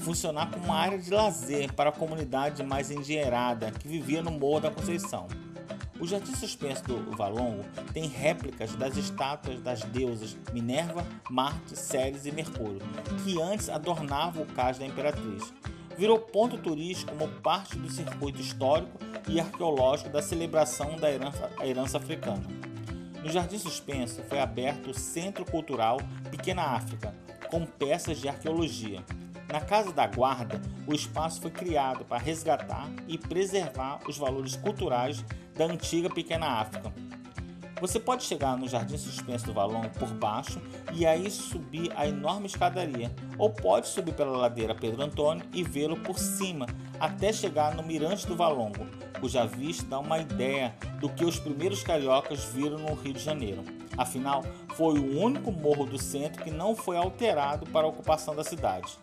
[0.00, 4.60] Funcionar como uma área de lazer para a comunidade mais endinheirada que vivia no Morro
[4.60, 5.26] da Conceição.
[5.98, 12.30] O Jardim Suspenso do Valongo tem réplicas das estátuas das deusas Minerva, Marte, Ceres e
[12.30, 12.82] Mercúrio,
[13.24, 15.50] que antes adornavam o cais da Imperatriz
[15.96, 21.98] virou ponto turístico como parte do circuito histórico e arqueológico da celebração da herança, herança
[21.98, 22.44] africana.
[23.22, 25.98] No Jardim Suspenso foi aberto o Centro Cultural
[26.30, 27.14] Pequena África,
[27.50, 29.02] com peças de arqueologia.
[29.52, 35.24] Na Casa da Guarda, o espaço foi criado para resgatar e preservar os valores culturais
[35.54, 36.92] da antiga Pequena África,
[37.80, 40.60] você pode chegar no Jardim Suspenso do Valon por baixo
[40.92, 45.96] e aí subir a enorme escadaria, ou pode subir pela ladeira Pedro Antônio e vê-lo
[45.96, 46.66] por cima
[46.98, 48.86] até chegar no Mirante do Valongo,
[49.20, 53.62] cuja vista dá uma ideia do que os primeiros cariocas viram no Rio de Janeiro.
[53.96, 58.44] Afinal, foi o único morro do centro que não foi alterado para a ocupação da
[58.44, 58.98] cidade.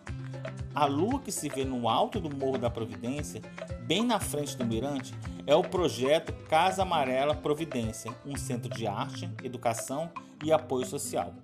[0.74, 3.40] A lua que se vê no alto do Morro da Providência,
[3.86, 5.14] bem na frente do mirante,
[5.46, 10.10] é o projeto Casa Amarela Providência, um centro de arte, educação
[10.42, 11.34] e apoio social.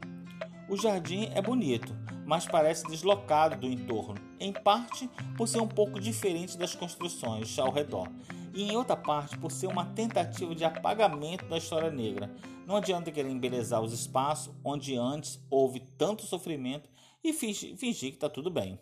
[0.68, 5.98] O jardim é bonito, mas parece deslocado do entorno, em parte por ser um pouco
[5.98, 8.08] diferente das construções ao redor,
[8.54, 12.30] e em outra parte por ser uma tentativa de apagamento da história negra.
[12.66, 16.88] Não adianta querer embelezar os espaços onde antes houve tanto sofrimento
[17.22, 18.78] e fingir, que está tudo bem.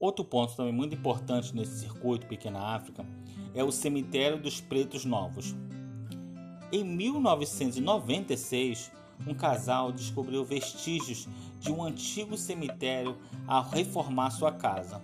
[0.00, 3.04] Outro ponto também muito importante nesse circuito Pequena África
[3.54, 5.54] é o Cemitério dos Pretos Novos.
[6.72, 8.90] Em 1996,
[9.26, 15.02] um casal descobriu vestígios de um antigo cemitério ao reformar sua casa.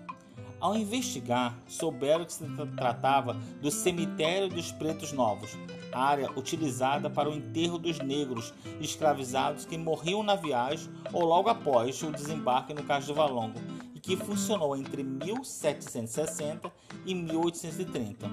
[0.59, 5.59] Ao investigar, souberam que se tratava do Cemitério dos Pretos Novos,
[5.93, 12.03] área utilizada para o enterro dos negros escravizados que morriam na viagem ou logo após
[12.03, 13.61] o desembarque no Cais do Valongo
[14.07, 16.71] que funcionou entre 1760
[17.05, 18.31] e 1830.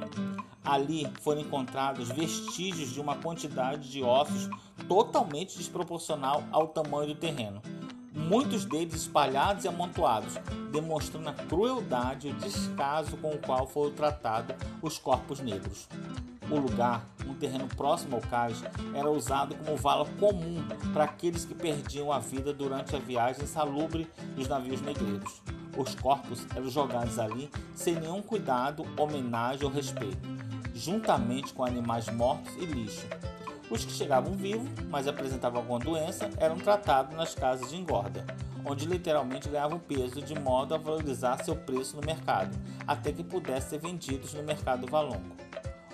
[0.64, 4.48] Ali foram encontrados vestígios de uma quantidade de ossos
[4.88, 7.60] totalmente desproporcional ao tamanho do terreno.
[8.16, 10.36] muitos deles espalhados e amontoados,
[10.72, 15.90] demonstrando a crueldade e o descaso com o qual foram tratados os corpos negros.
[16.50, 18.64] O lugar, um terreno próximo ao cais,
[18.94, 20.64] era usado como vala comum
[20.94, 25.42] para aqueles que perdiam a vida durante a viagem insalubre dos navios negreiros.
[25.78, 30.28] Os corpos eram jogados ali sem nenhum cuidado, homenagem ou respeito,
[30.74, 33.08] juntamente com animais mortos e lixo.
[33.70, 38.24] Os que chegavam vivos, mas apresentavam alguma doença, eram tratados nas casas de engorda,
[38.64, 42.56] onde literalmente ganhavam peso de modo a valorizar seu preço no mercado,
[42.86, 45.36] até que pudessem ser vendidos no mercado valongo.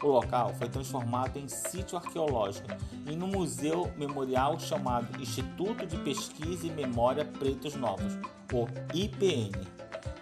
[0.01, 2.69] O local foi transformado em sítio arqueológico
[3.05, 8.17] e no museu memorial chamado Instituto de Pesquisa e Memória Pretos Novos,
[8.53, 9.51] o IPN,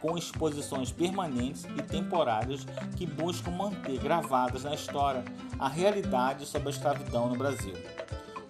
[0.01, 2.65] com exposições permanentes e temporárias
[2.95, 5.23] que buscam manter gravadas na história
[5.59, 7.73] a realidade sobre a escravidão no Brasil.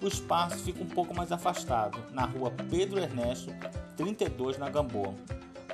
[0.01, 3.51] O espaço fica um pouco mais afastado, na rua Pedro Ernesto,
[3.97, 5.13] 32, na Gamboa.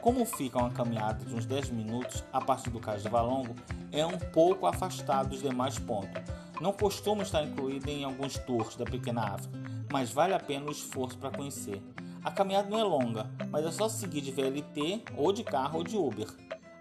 [0.02, 3.56] Como fica uma caminhada de uns 10 minutos a partir do Cais de Valongo,
[3.94, 6.22] é um pouco afastado dos demais pontos.
[6.60, 9.58] Não costuma estar incluído em alguns tours da Pequena África,
[9.92, 11.82] mas vale a pena o esforço para conhecer.
[12.24, 15.84] A caminhada não é longa, mas é só seguir de VLT ou de carro ou
[15.84, 16.28] de Uber.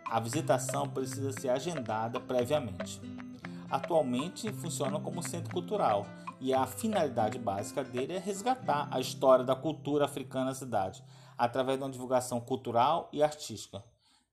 [0.06, 3.00] A visitação precisa ser agendada previamente.
[3.70, 6.06] Atualmente funciona como centro cultural
[6.40, 11.04] e a finalidade básica dele é resgatar a história da cultura africana na cidade,
[11.36, 13.82] através de uma divulgação cultural e artística.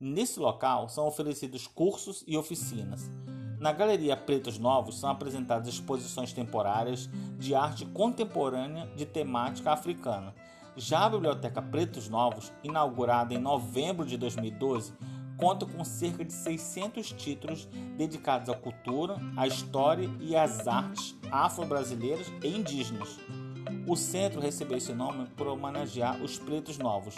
[0.02, 3.12] Nesse local são oferecidos cursos e oficinas.
[3.60, 10.34] Na Galeria Pretos Novos são apresentadas exposições temporárias de arte contemporânea de temática africana.
[10.78, 14.94] Já a Biblioteca Pretos Novos, inaugurada em novembro de 2012,
[15.36, 17.66] conta com cerca de 600 títulos
[17.98, 23.20] dedicados à cultura, à história e às artes afro-brasileiras e indígenas.
[23.86, 27.16] O centro recebeu esse nome por homenagear os pretos novos.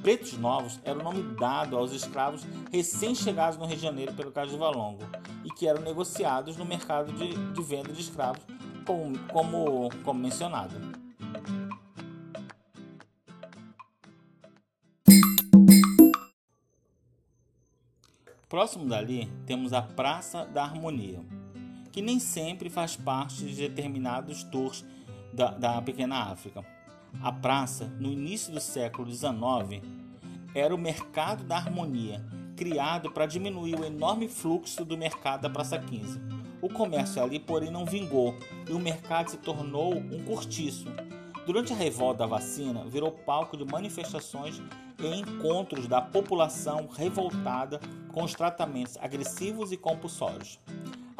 [0.00, 4.56] Pretos novos era o nome dado aos escravos recém-chegados no Rio de Janeiro pelo de
[4.56, 5.04] Valongo
[5.44, 8.42] e que eram negociados no mercado de, de venda de escravos,
[8.86, 10.74] como, como, como mencionado.
[18.48, 21.20] Próximo dali temos a Praça da Harmonia,
[21.90, 24.84] que nem sempre faz parte de determinados tours
[25.32, 26.62] da, da pequena África.
[27.20, 29.82] A praça, no início do século XIX,
[30.54, 32.24] era o mercado da harmonia,
[32.56, 36.20] criado para diminuir o enorme fluxo do mercado da Praça 15.
[36.60, 38.36] O comércio ali, porém, não vingou
[38.68, 40.86] e o mercado se tornou um cortiço.
[41.44, 44.62] Durante a revolta da vacina, virou palco de manifestações
[45.00, 47.80] e encontros da população revoltada
[48.12, 50.60] com os tratamentos agressivos e compulsórios.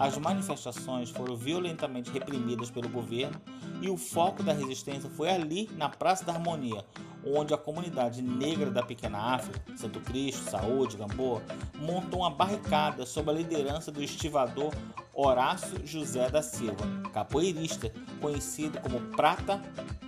[0.03, 3.41] As manifestações foram violentamente reprimidas pelo governo
[3.81, 6.85] e o foco da resistência foi ali, na Praça da Harmonia,
[7.25, 11.41] onde a comunidade negra da Pequena África, Santo Cristo, Saúde, Gamboa,
[11.79, 14.75] montou uma barricada sob a liderança do estivador
[15.15, 19.63] Horácio José da Silva, capoeirista, conhecido como Prata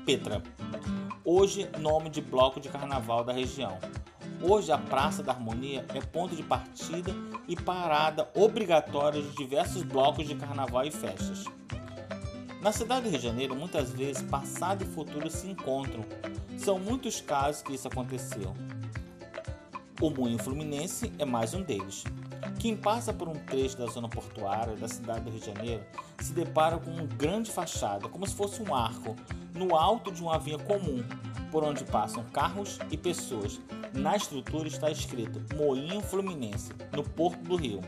[0.05, 0.43] Petra,
[1.25, 3.79] hoje nome de bloco de carnaval da região.
[4.47, 7.11] Hoje, a Praça da Harmonia é ponto de partida
[7.49, 11.45] e parada obrigatória de diversos blocos de carnaval e festas.
[12.61, 16.05] Na cidade do Rio de Janeiro, muitas vezes passado e futuro se encontram.
[16.59, 18.55] São muitos casos que isso aconteceu.
[19.99, 22.05] O Moinho Fluminense é mais um deles.
[22.59, 25.85] Quem passa por um trecho da zona portuária da cidade do Rio de Janeiro
[26.19, 29.15] se depara com uma grande fachada, como se fosse um arco,
[29.55, 31.05] no alto de uma via comum,
[31.51, 33.61] por onde passam carros e pessoas,
[33.93, 37.81] na estrutura está escrito Moinho Fluminense, no Porto do Rio.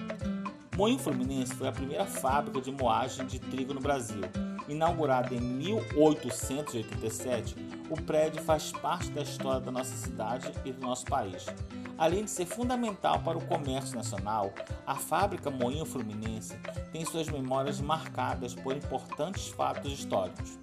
[0.77, 4.21] Moinho Fluminense foi a primeira fábrica de moagem de trigo no Brasil.
[4.69, 7.57] Inaugurada em 1887,
[7.91, 11.47] o prédio faz parte da história da nossa cidade e do nosso país.
[11.99, 14.53] Além de ser fundamental para o comércio nacional,
[14.87, 16.55] a fábrica Moinho Fluminense
[16.93, 20.59] tem suas memórias marcadas por importantes fatos históricos.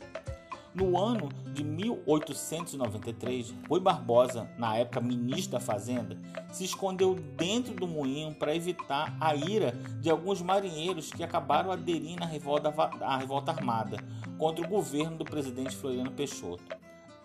[0.75, 6.17] No ano de 1893, Rui Barbosa, na época ministro da Fazenda,
[6.51, 9.71] se escondeu dentro do moinho para evitar a ira
[10.01, 12.69] de alguns marinheiros que acabaram aderindo à revolta,
[13.01, 13.97] à revolta armada
[14.37, 16.63] contra o governo do presidente Floriano Peixoto.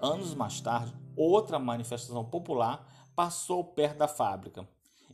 [0.00, 2.86] Anos mais tarde, outra manifestação popular
[3.18, 4.64] passou perto da fábrica.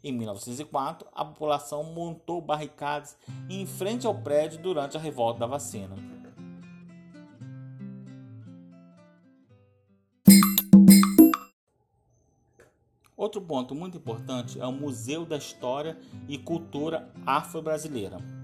[0.02, 3.16] Em 1904, a população montou barricadas
[3.48, 5.96] em frente ao prédio durante a revolta da vacina.
[13.16, 15.98] Outro ponto muito importante é o Museu da História
[16.28, 18.43] e Cultura Afro-Brasileira.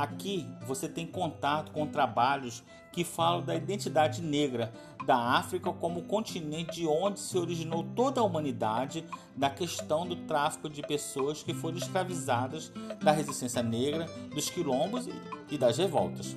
[0.00, 4.72] Aqui você tem contato com trabalhos que falam da identidade negra
[5.04, 9.04] da África como continente de onde se originou toda a humanidade,
[9.36, 12.72] da questão do tráfico de pessoas que foram escravizadas,
[13.02, 15.06] da resistência negra, dos quilombos
[15.50, 16.34] e das revoltas.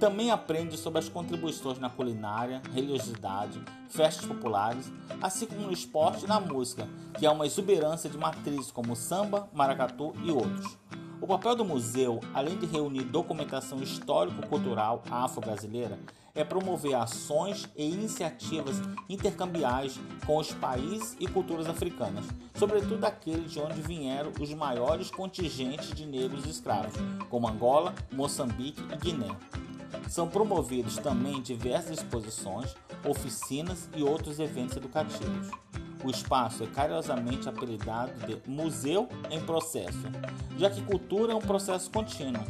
[0.00, 4.90] Também aprende sobre as contribuições na culinária, religiosidade, festas populares,
[5.22, 9.48] assim como no esporte e na música, que é uma exuberância de matrizes como samba,
[9.52, 10.76] maracatu e outros.
[11.20, 15.98] O papel do museu, além de reunir documentação histórico-cultural afro-brasileira,
[16.34, 23.60] é promover ações e iniciativas intercambiais com os países e culturas africanas, sobretudo aqueles de
[23.60, 26.94] onde vieram os maiores contingentes de negros escravos,
[27.28, 29.36] como Angola, Moçambique e Guiné.
[30.08, 35.50] São promovidos também diversas exposições, oficinas e outros eventos educativos.
[36.02, 40.08] O espaço é carinhosamente apelidado de Museu em Processo,
[40.56, 42.42] já que cultura é um processo contínuo.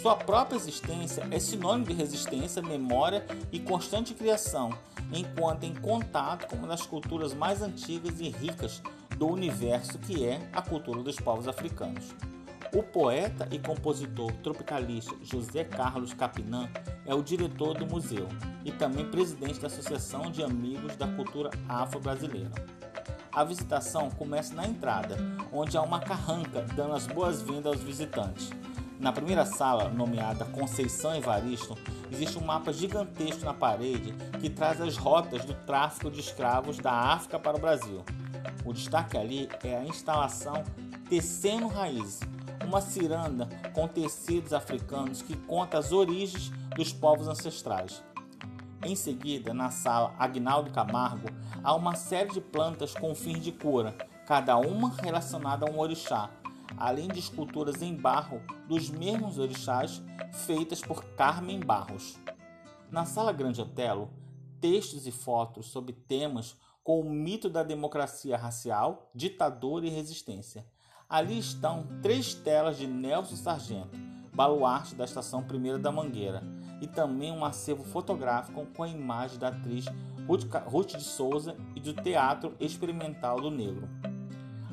[0.00, 4.76] Sua própria existência é sinônimo de resistência, memória e constante criação,
[5.12, 8.82] enquanto em contato com uma das culturas mais antigas e ricas
[9.16, 12.12] do universo, que é a cultura dos povos africanos.
[12.74, 16.70] O poeta e compositor tropicalista José Carlos Capinã
[17.04, 18.26] é o diretor do museu
[18.64, 22.50] e também presidente da Associação de Amigos da Cultura Afro-Brasileira.
[23.30, 25.16] A visitação começa na entrada,
[25.52, 28.50] onde há uma carranca dando as boas-vindas aos visitantes.
[28.98, 31.76] Na primeira sala, nomeada Conceição Evaristo,
[32.10, 36.92] existe um mapa gigantesco na parede que traz as rotas do tráfico de escravos da
[36.92, 38.02] África para o Brasil.
[38.64, 40.64] O destaque ali é a instalação
[41.08, 42.20] Tecendo Raízes,
[42.64, 48.02] uma ciranda com tecidos africanos que conta as origens dos povos ancestrais.
[48.84, 51.28] Em seguida, na sala Agnaldo Camargo,
[51.62, 53.96] há uma série de plantas com fins de cura,
[54.26, 56.30] cada uma relacionada a um orixá,
[56.76, 60.02] além de esculturas em barro dos mesmos orixás
[60.32, 62.18] feitas por Carmen Barros.
[62.90, 64.10] Na sala Grande Otelo,
[64.60, 70.66] textos e fotos sobre temas com o mito da democracia racial, ditadura e resistência.
[71.12, 73.90] Ali estão três telas de Nelson Sargento,
[74.32, 76.42] baluarte da Estação Primeira da Mangueira,
[76.80, 79.84] e também um acervo fotográfico com a imagem da atriz
[80.26, 83.86] Ruth de Souza e do Teatro Experimental do Negro.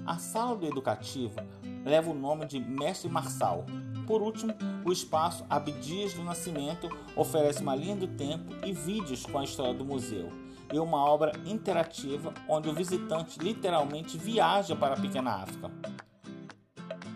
[0.05, 1.35] A sala do educativo
[1.83, 3.65] leva o nome de Mestre Marçal.
[4.07, 4.53] Por último,
[4.85, 6.87] o espaço Abdias do Nascimento
[7.17, 10.31] oferece uma linha do tempo e vídeos com a história do museu
[10.71, 15.98] e uma obra interativa onde o visitante literalmente viaja para a pequena África.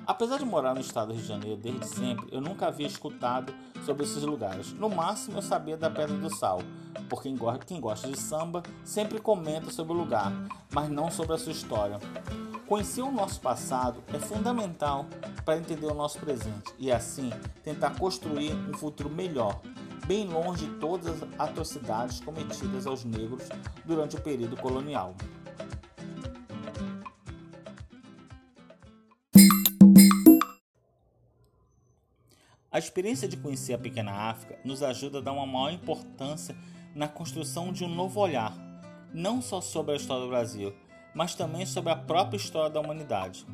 [0.06, 3.54] Apesar de morar no estado do Rio de Janeiro desde sempre, eu nunca havia escutado
[3.86, 4.74] sobre esses lugares.
[4.74, 6.60] No máximo, eu sabia da Pedra do Sal,
[7.10, 7.34] porque
[7.66, 10.32] quem gosta de samba sempre comenta sobre o lugar,
[10.74, 12.00] mas não sobre a sua história.
[12.68, 15.06] Conhecer o nosso passado é fundamental
[15.46, 17.30] para entender o nosso presente e, assim,
[17.64, 19.62] tentar construir um futuro melhor,
[20.06, 23.44] bem longe de todas as atrocidades cometidas aos negros
[23.86, 25.16] durante o período colonial.
[32.74, 36.56] A experiência de conhecer a pequena África nos ajuda a dar uma maior importância
[36.96, 38.58] na construção de um novo olhar,
[39.14, 40.74] não só sobre a história do Brasil,
[41.14, 43.46] mas também sobre a própria história da humanidade.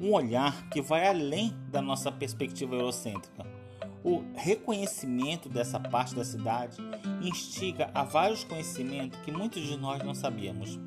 [0.00, 3.44] Um olhar que vai além da nossa perspectiva eurocêntrica.
[4.04, 6.76] O reconhecimento dessa parte da cidade
[7.20, 10.78] instiga a vários conhecimentos que muitos de nós não sabíamos.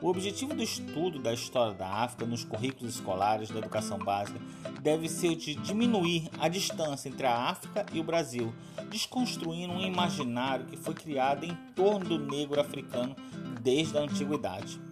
[0.00, 4.38] O objetivo do estudo da história da África nos currículos escolares da educação básica
[4.82, 8.54] deve ser de diminuir a distância entre a África e o Brasil,
[8.90, 13.16] desconstruindo um imaginário que foi criado em torno do negro africano
[13.62, 14.85] desde a antiguidade.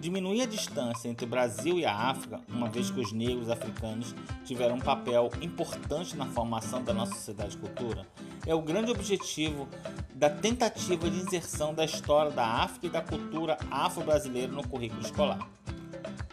[0.00, 4.14] Diminuir a distância entre o Brasil e a África, uma vez que os negros africanos
[4.44, 8.06] tiveram um papel importante na formação da nossa sociedade e cultura,
[8.46, 9.68] é o grande objetivo
[10.14, 15.48] da tentativa de inserção da história da África e da cultura afro-brasileira no currículo escolar.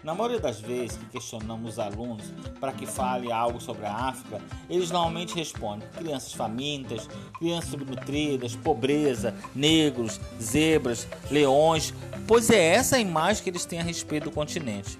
[0.05, 4.39] Na maioria das vezes que questionamos os alunos para que fale algo sobre a África,
[4.69, 11.91] eles normalmente respondem: crianças famintas, crianças subnutridas, pobreza, negros, zebras, leões,
[12.27, 14.99] pois é essa a imagem que eles têm a respeito do continente.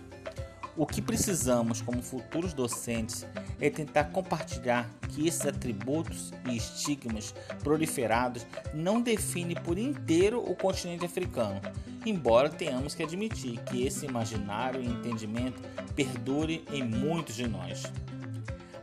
[0.77, 3.25] O que precisamos como futuros docentes
[3.61, 11.05] é tentar compartilhar que esses atributos e estigmas proliferados não definem por inteiro o continente
[11.05, 11.61] africano,
[12.05, 15.61] embora tenhamos que admitir que esse imaginário e entendimento
[15.95, 17.83] perdure em muitos de nós.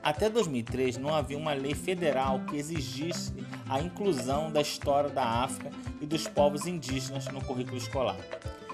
[0.03, 3.34] Até 2003 não havia uma lei federal que exigisse
[3.68, 5.70] a inclusão da história da África
[6.01, 8.16] e dos povos indígenas no currículo escolar.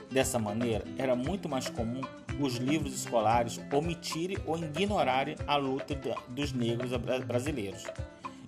[0.09, 2.01] Dessa maneira, era muito mais comum
[2.39, 6.91] os livros escolares omitirem ou ignorarem a luta dos negros
[7.26, 7.84] brasileiros.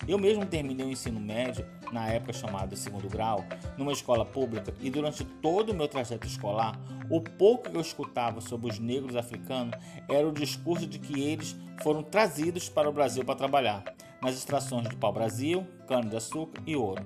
[0.08, 3.44] Eu mesmo terminei o ensino médio, na época chamado segundo grau,
[3.76, 6.78] numa escola pública e durante todo o meu trajeto escolar,
[7.10, 9.76] o pouco que eu escutava sobre os negros africanos
[10.08, 13.84] era o discurso de que eles foram trazidos para o Brasil para trabalhar,
[14.22, 17.04] nas extrações de pau-brasil, cana-de-açúcar e ouro.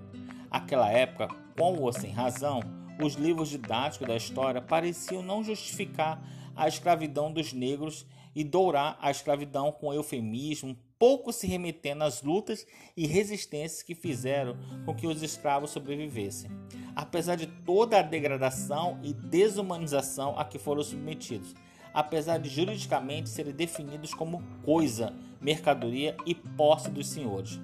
[0.51, 1.28] Aquela época,
[1.59, 2.61] com ou sem razão,
[3.03, 6.22] os livros didáticos da história pareciam não justificar
[6.57, 12.66] a escravidão dos negros e dourar a escravidão com eufemismo, pouco se remetendo às lutas
[12.96, 16.50] e resistências que fizeram com que os escravos sobrevivessem,
[16.96, 21.55] apesar de toda a degradação e desumanização a que foram submetidos,
[21.92, 27.61] apesar de juridicamente serem definidos como coisa, mercadoria e posse dos senhores.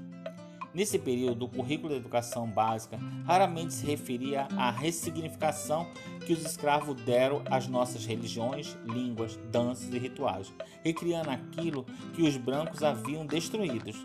[0.72, 2.96] Nesse período, o currículo da educação básica
[3.26, 5.88] raramente se referia à ressignificação
[6.24, 10.52] que os escravos deram às nossas religiões, línguas, danças e rituais,
[10.84, 13.96] recriando aquilo que os brancos haviam destruídos.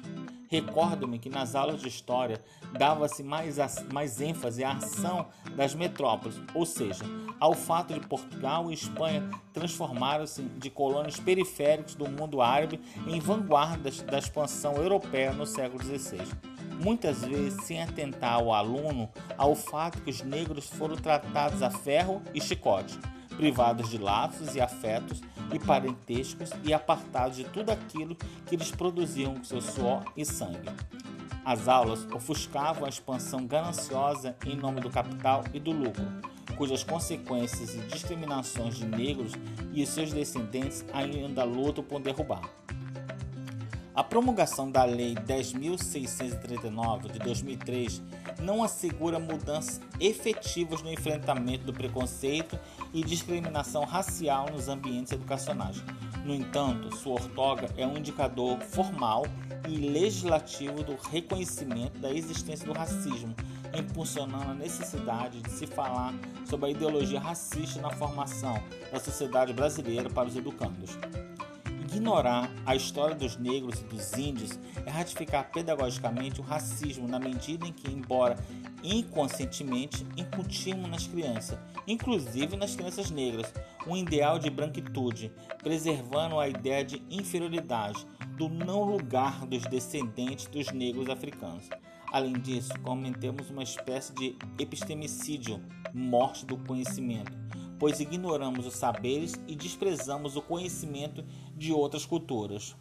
[0.48, 2.42] Recordo-me que nas aulas de história
[2.74, 3.58] dava-se mais,
[3.92, 7.04] mais ênfase à ação das metrópoles, ou seja,
[7.40, 14.02] ao fato de Portugal e Espanha transformaram-se de colônias periféricos do mundo árabe em vanguardas
[14.02, 20.10] da expansão europeia no século XVI muitas vezes sem atentar ao aluno ao fato que
[20.10, 23.00] os negros foram tratados a ferro e chicote,
[23.36, 25.22] privados de laços e afetos
[25.54, 28.16] e parentescos e apartados de tudo aquilo
[28.46, 30.70] que eles produziam com seu suor e sangue.
[31.44, 36.06] As aulas ofuscavam a expansão gananciosa em nome do capital e do lucro,
[36.58, 39.34] cujas consequências e discriminações de negros
[39.72, 42.50] e seus descendentes ainda lutam por derrubar.
[43.96, 48.02] A promulgação da Lei 10.639 de 2003
[48.42, 52.60] não assegura mudanças efetivas no enfrentamento do preconceito
[52.94, 55.82] e discriminação racial nos ambientes educacionais.
[56.26, 59.26] No entanto, sua ortoga é um indicador formal
[59.66, 63.34] e legislativo do reconhecimento da existência do racismo,
[63.74, 66.14] impulsionando a necessidade de se falar
[66.46, 70.98] sobre a ideologia racista na formação da sociedade brasileira para os educandos.
[71.96, 77.66] Ignorar a história dos negros e dos índios é ratificar pedagogicamente o racismo na medida
[77.66, 78.36] em que, embora
[78.84, 83.54] inconscientemente, incutimos nas crianças, inclusive nas crianças negras,
[83.88, 85.32] um ideal de branquitude,
[85.64, 91.70] preservando a ideia de inferioridade, do não lugar dos descendentes dos negros africanos.
[92.12, 97.32] Além disso, cometemos uma espécie de epistemicídio, morte do conhecimento,
[97.80, 101.24] pois ignoramos os saberes e desprezamos o conhecimento
[101.56, 102.76] de outras culturas.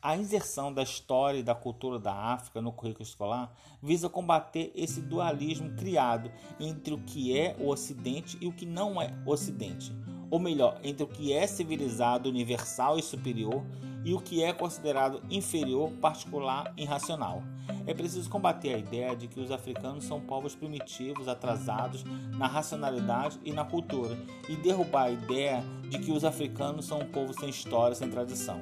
[0.00, 3.52] A inserção da história e da cultura da África no currículo escolar
[3.82, 9.02] visa combater esse dualismo criado entre o que é o Ocidente e o que não
[9.02, 9.92] é Ocidente,
[10.30, 13.64] ou melhor, entre o que é civilizado, universal e superior
[14.04, 17.42] e o que é considerado inferior, particular e irracional.
[17.86, 22.04] É preciso combater a ideia de que os africanos são povos primitivos, atrasados
[22.36, 24.14] na racionalidade e na cultura,
[24.48, 28.60] e derrubar a ideia de que os africanos são um povo sem história, sem tradição.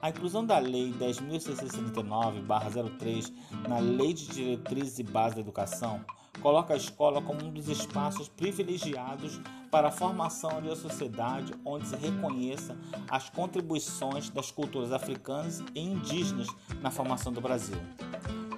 [0.00, 3.32] A inclusão da Lei 10.669-03
[3.68, 6.04] na Lei de Diretrizes e Bases da Educação
[6.40, 11.88] coloca a escola como um dos espaços privilegiados para a formação de uma sociedade onde
[11.88, 12.76] se reconheça
[13.08, 16.48] as contribuições das culturas africanas e indígenas
[16.80, 17.78] na formação do Brasil.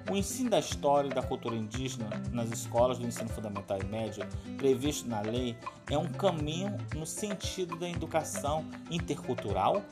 [0.08, 4.24] O ensino da história e da cultura indígena nas escolas do ensino fundamental e médio,
[4.56, 5.56] previsto na lei,
[5.90, 9.82] é um caminho no sentido da educação intercultural?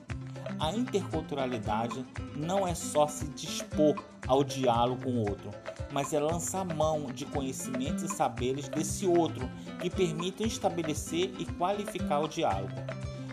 [0.59, 2.05] A interculturalidade
[2.37, 5.51] não é só se dispor ao diálogo com o outro,
[5.93, 9.49] mas é lançar mão de conhecimentos e saberes desse outro
[9.81, 12.75] que permitam estabelecer e qualificar o diálogo.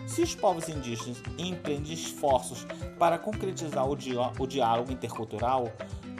[0.06, 2.66] Se os povos indígenas empreendem esforços
[2.98, 5.72] para concretizar o, o diálogo intercultural,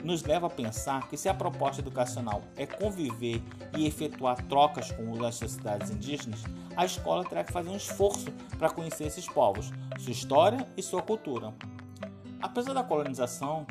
[0.03, 3.41] nos leva a pensar que se a proposta educacional é conviver
[3.77, 6.43] e efetuar trocas com as sociedades indígenas,
[6.75, 11.01] a escola terá que fazer um esforço para conhecer esses povos, sua história e sua
[11.01, 11.53] cultura.
[12.41, 13.65] Apesar da colonização,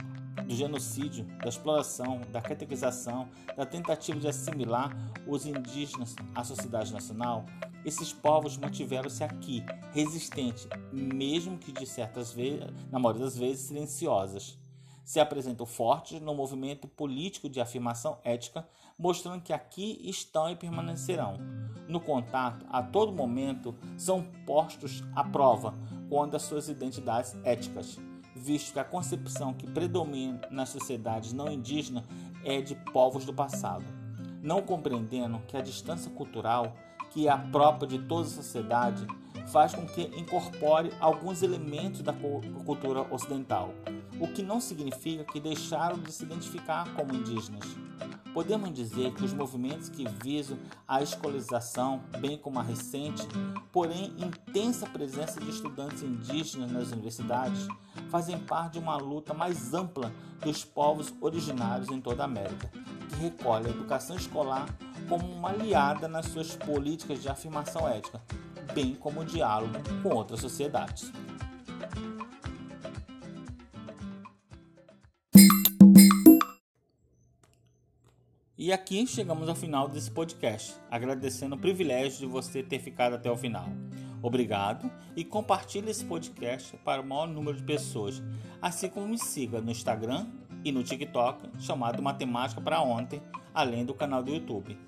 [0.47, 7.45] do genocídio, da exploração, da catequização, da tentativa de assimilar os indígenas à sociedade nacional,
[7.85, 14.59] esses povos mantiveram-se aqui, resistentes, mesmo que de certas vezes, na maioria das vezes, silenciosas.
[15.05, 18.67] Se apresentam fortes no movimento político de afirmação ética,
[18.99, 21.39] mostrando que aqui estão e permanecerão.
[21.89, 25.75] No contato, a todo momento, são postos à prova
[26.09, 27.99] quando as suas identidades éticas
[28.35, 32.05] visto que a concepção que predomina nas sociedades não indígenas
[32.45, 33.85] é de povos do passado,
[34.43, 36.75] não compreendendo que a distância cultural,
[37.11, 39.07] que é a própria de toda a sociedade,
[39.49, 42.13] faz com que incorpore alguns elementos da
[42.65, 43.75] cultura ocidental,
[44.23, 47.67] o que não significa que deixaram de se identificar como indígenas.
[48.33, 50.57] Podemos dizer que os movimentos que visam
[50.87, 53.27] a escolarização, bem como a recente,
[53.73, 57.67] porém intensa presença de estudantes indígenas nas universidades,
[58.11, 62.71] fazem parte de uma luta mais ampla dos povos originários em toda a América,
[63.09, 64.69] que recolhe a educação escolar
[65.09, 68.23] como uma aliada nas suas políticas de afirmação ética,
[68.73, 71.11] bem como o diálogo com outras sociedades.
[78.63, 83.29] E aqui chegamos ao final desse podcast, agradecendo o privilégio de você ter ficado até
[83.29, 83.69] o final.
[84.23, 88.23] Obrigado e compartilhe esse podcast para o maior número de pessoas,
[88.61, 90.29] assim como me siga no Instagram
[90.65, 93.21] e no TikTok, chamado Matemática para Ontem,
[93.53, 94.79] além do canal do YouTube.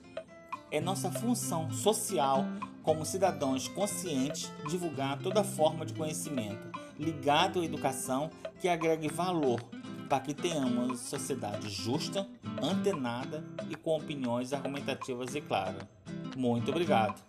[0.71, 2.45] É nossa função social
[2.81, 9.61] como cidadãos conscientes divulgar toda forma de conhecimento ligado à educação que agregue valor
[10.09, 12.27] para que tenhamos sociedade justa,
[12.63, 15.83] antenada e com opiniões argumentativas e claras.
[16.37, 17.23] Muito obrigado.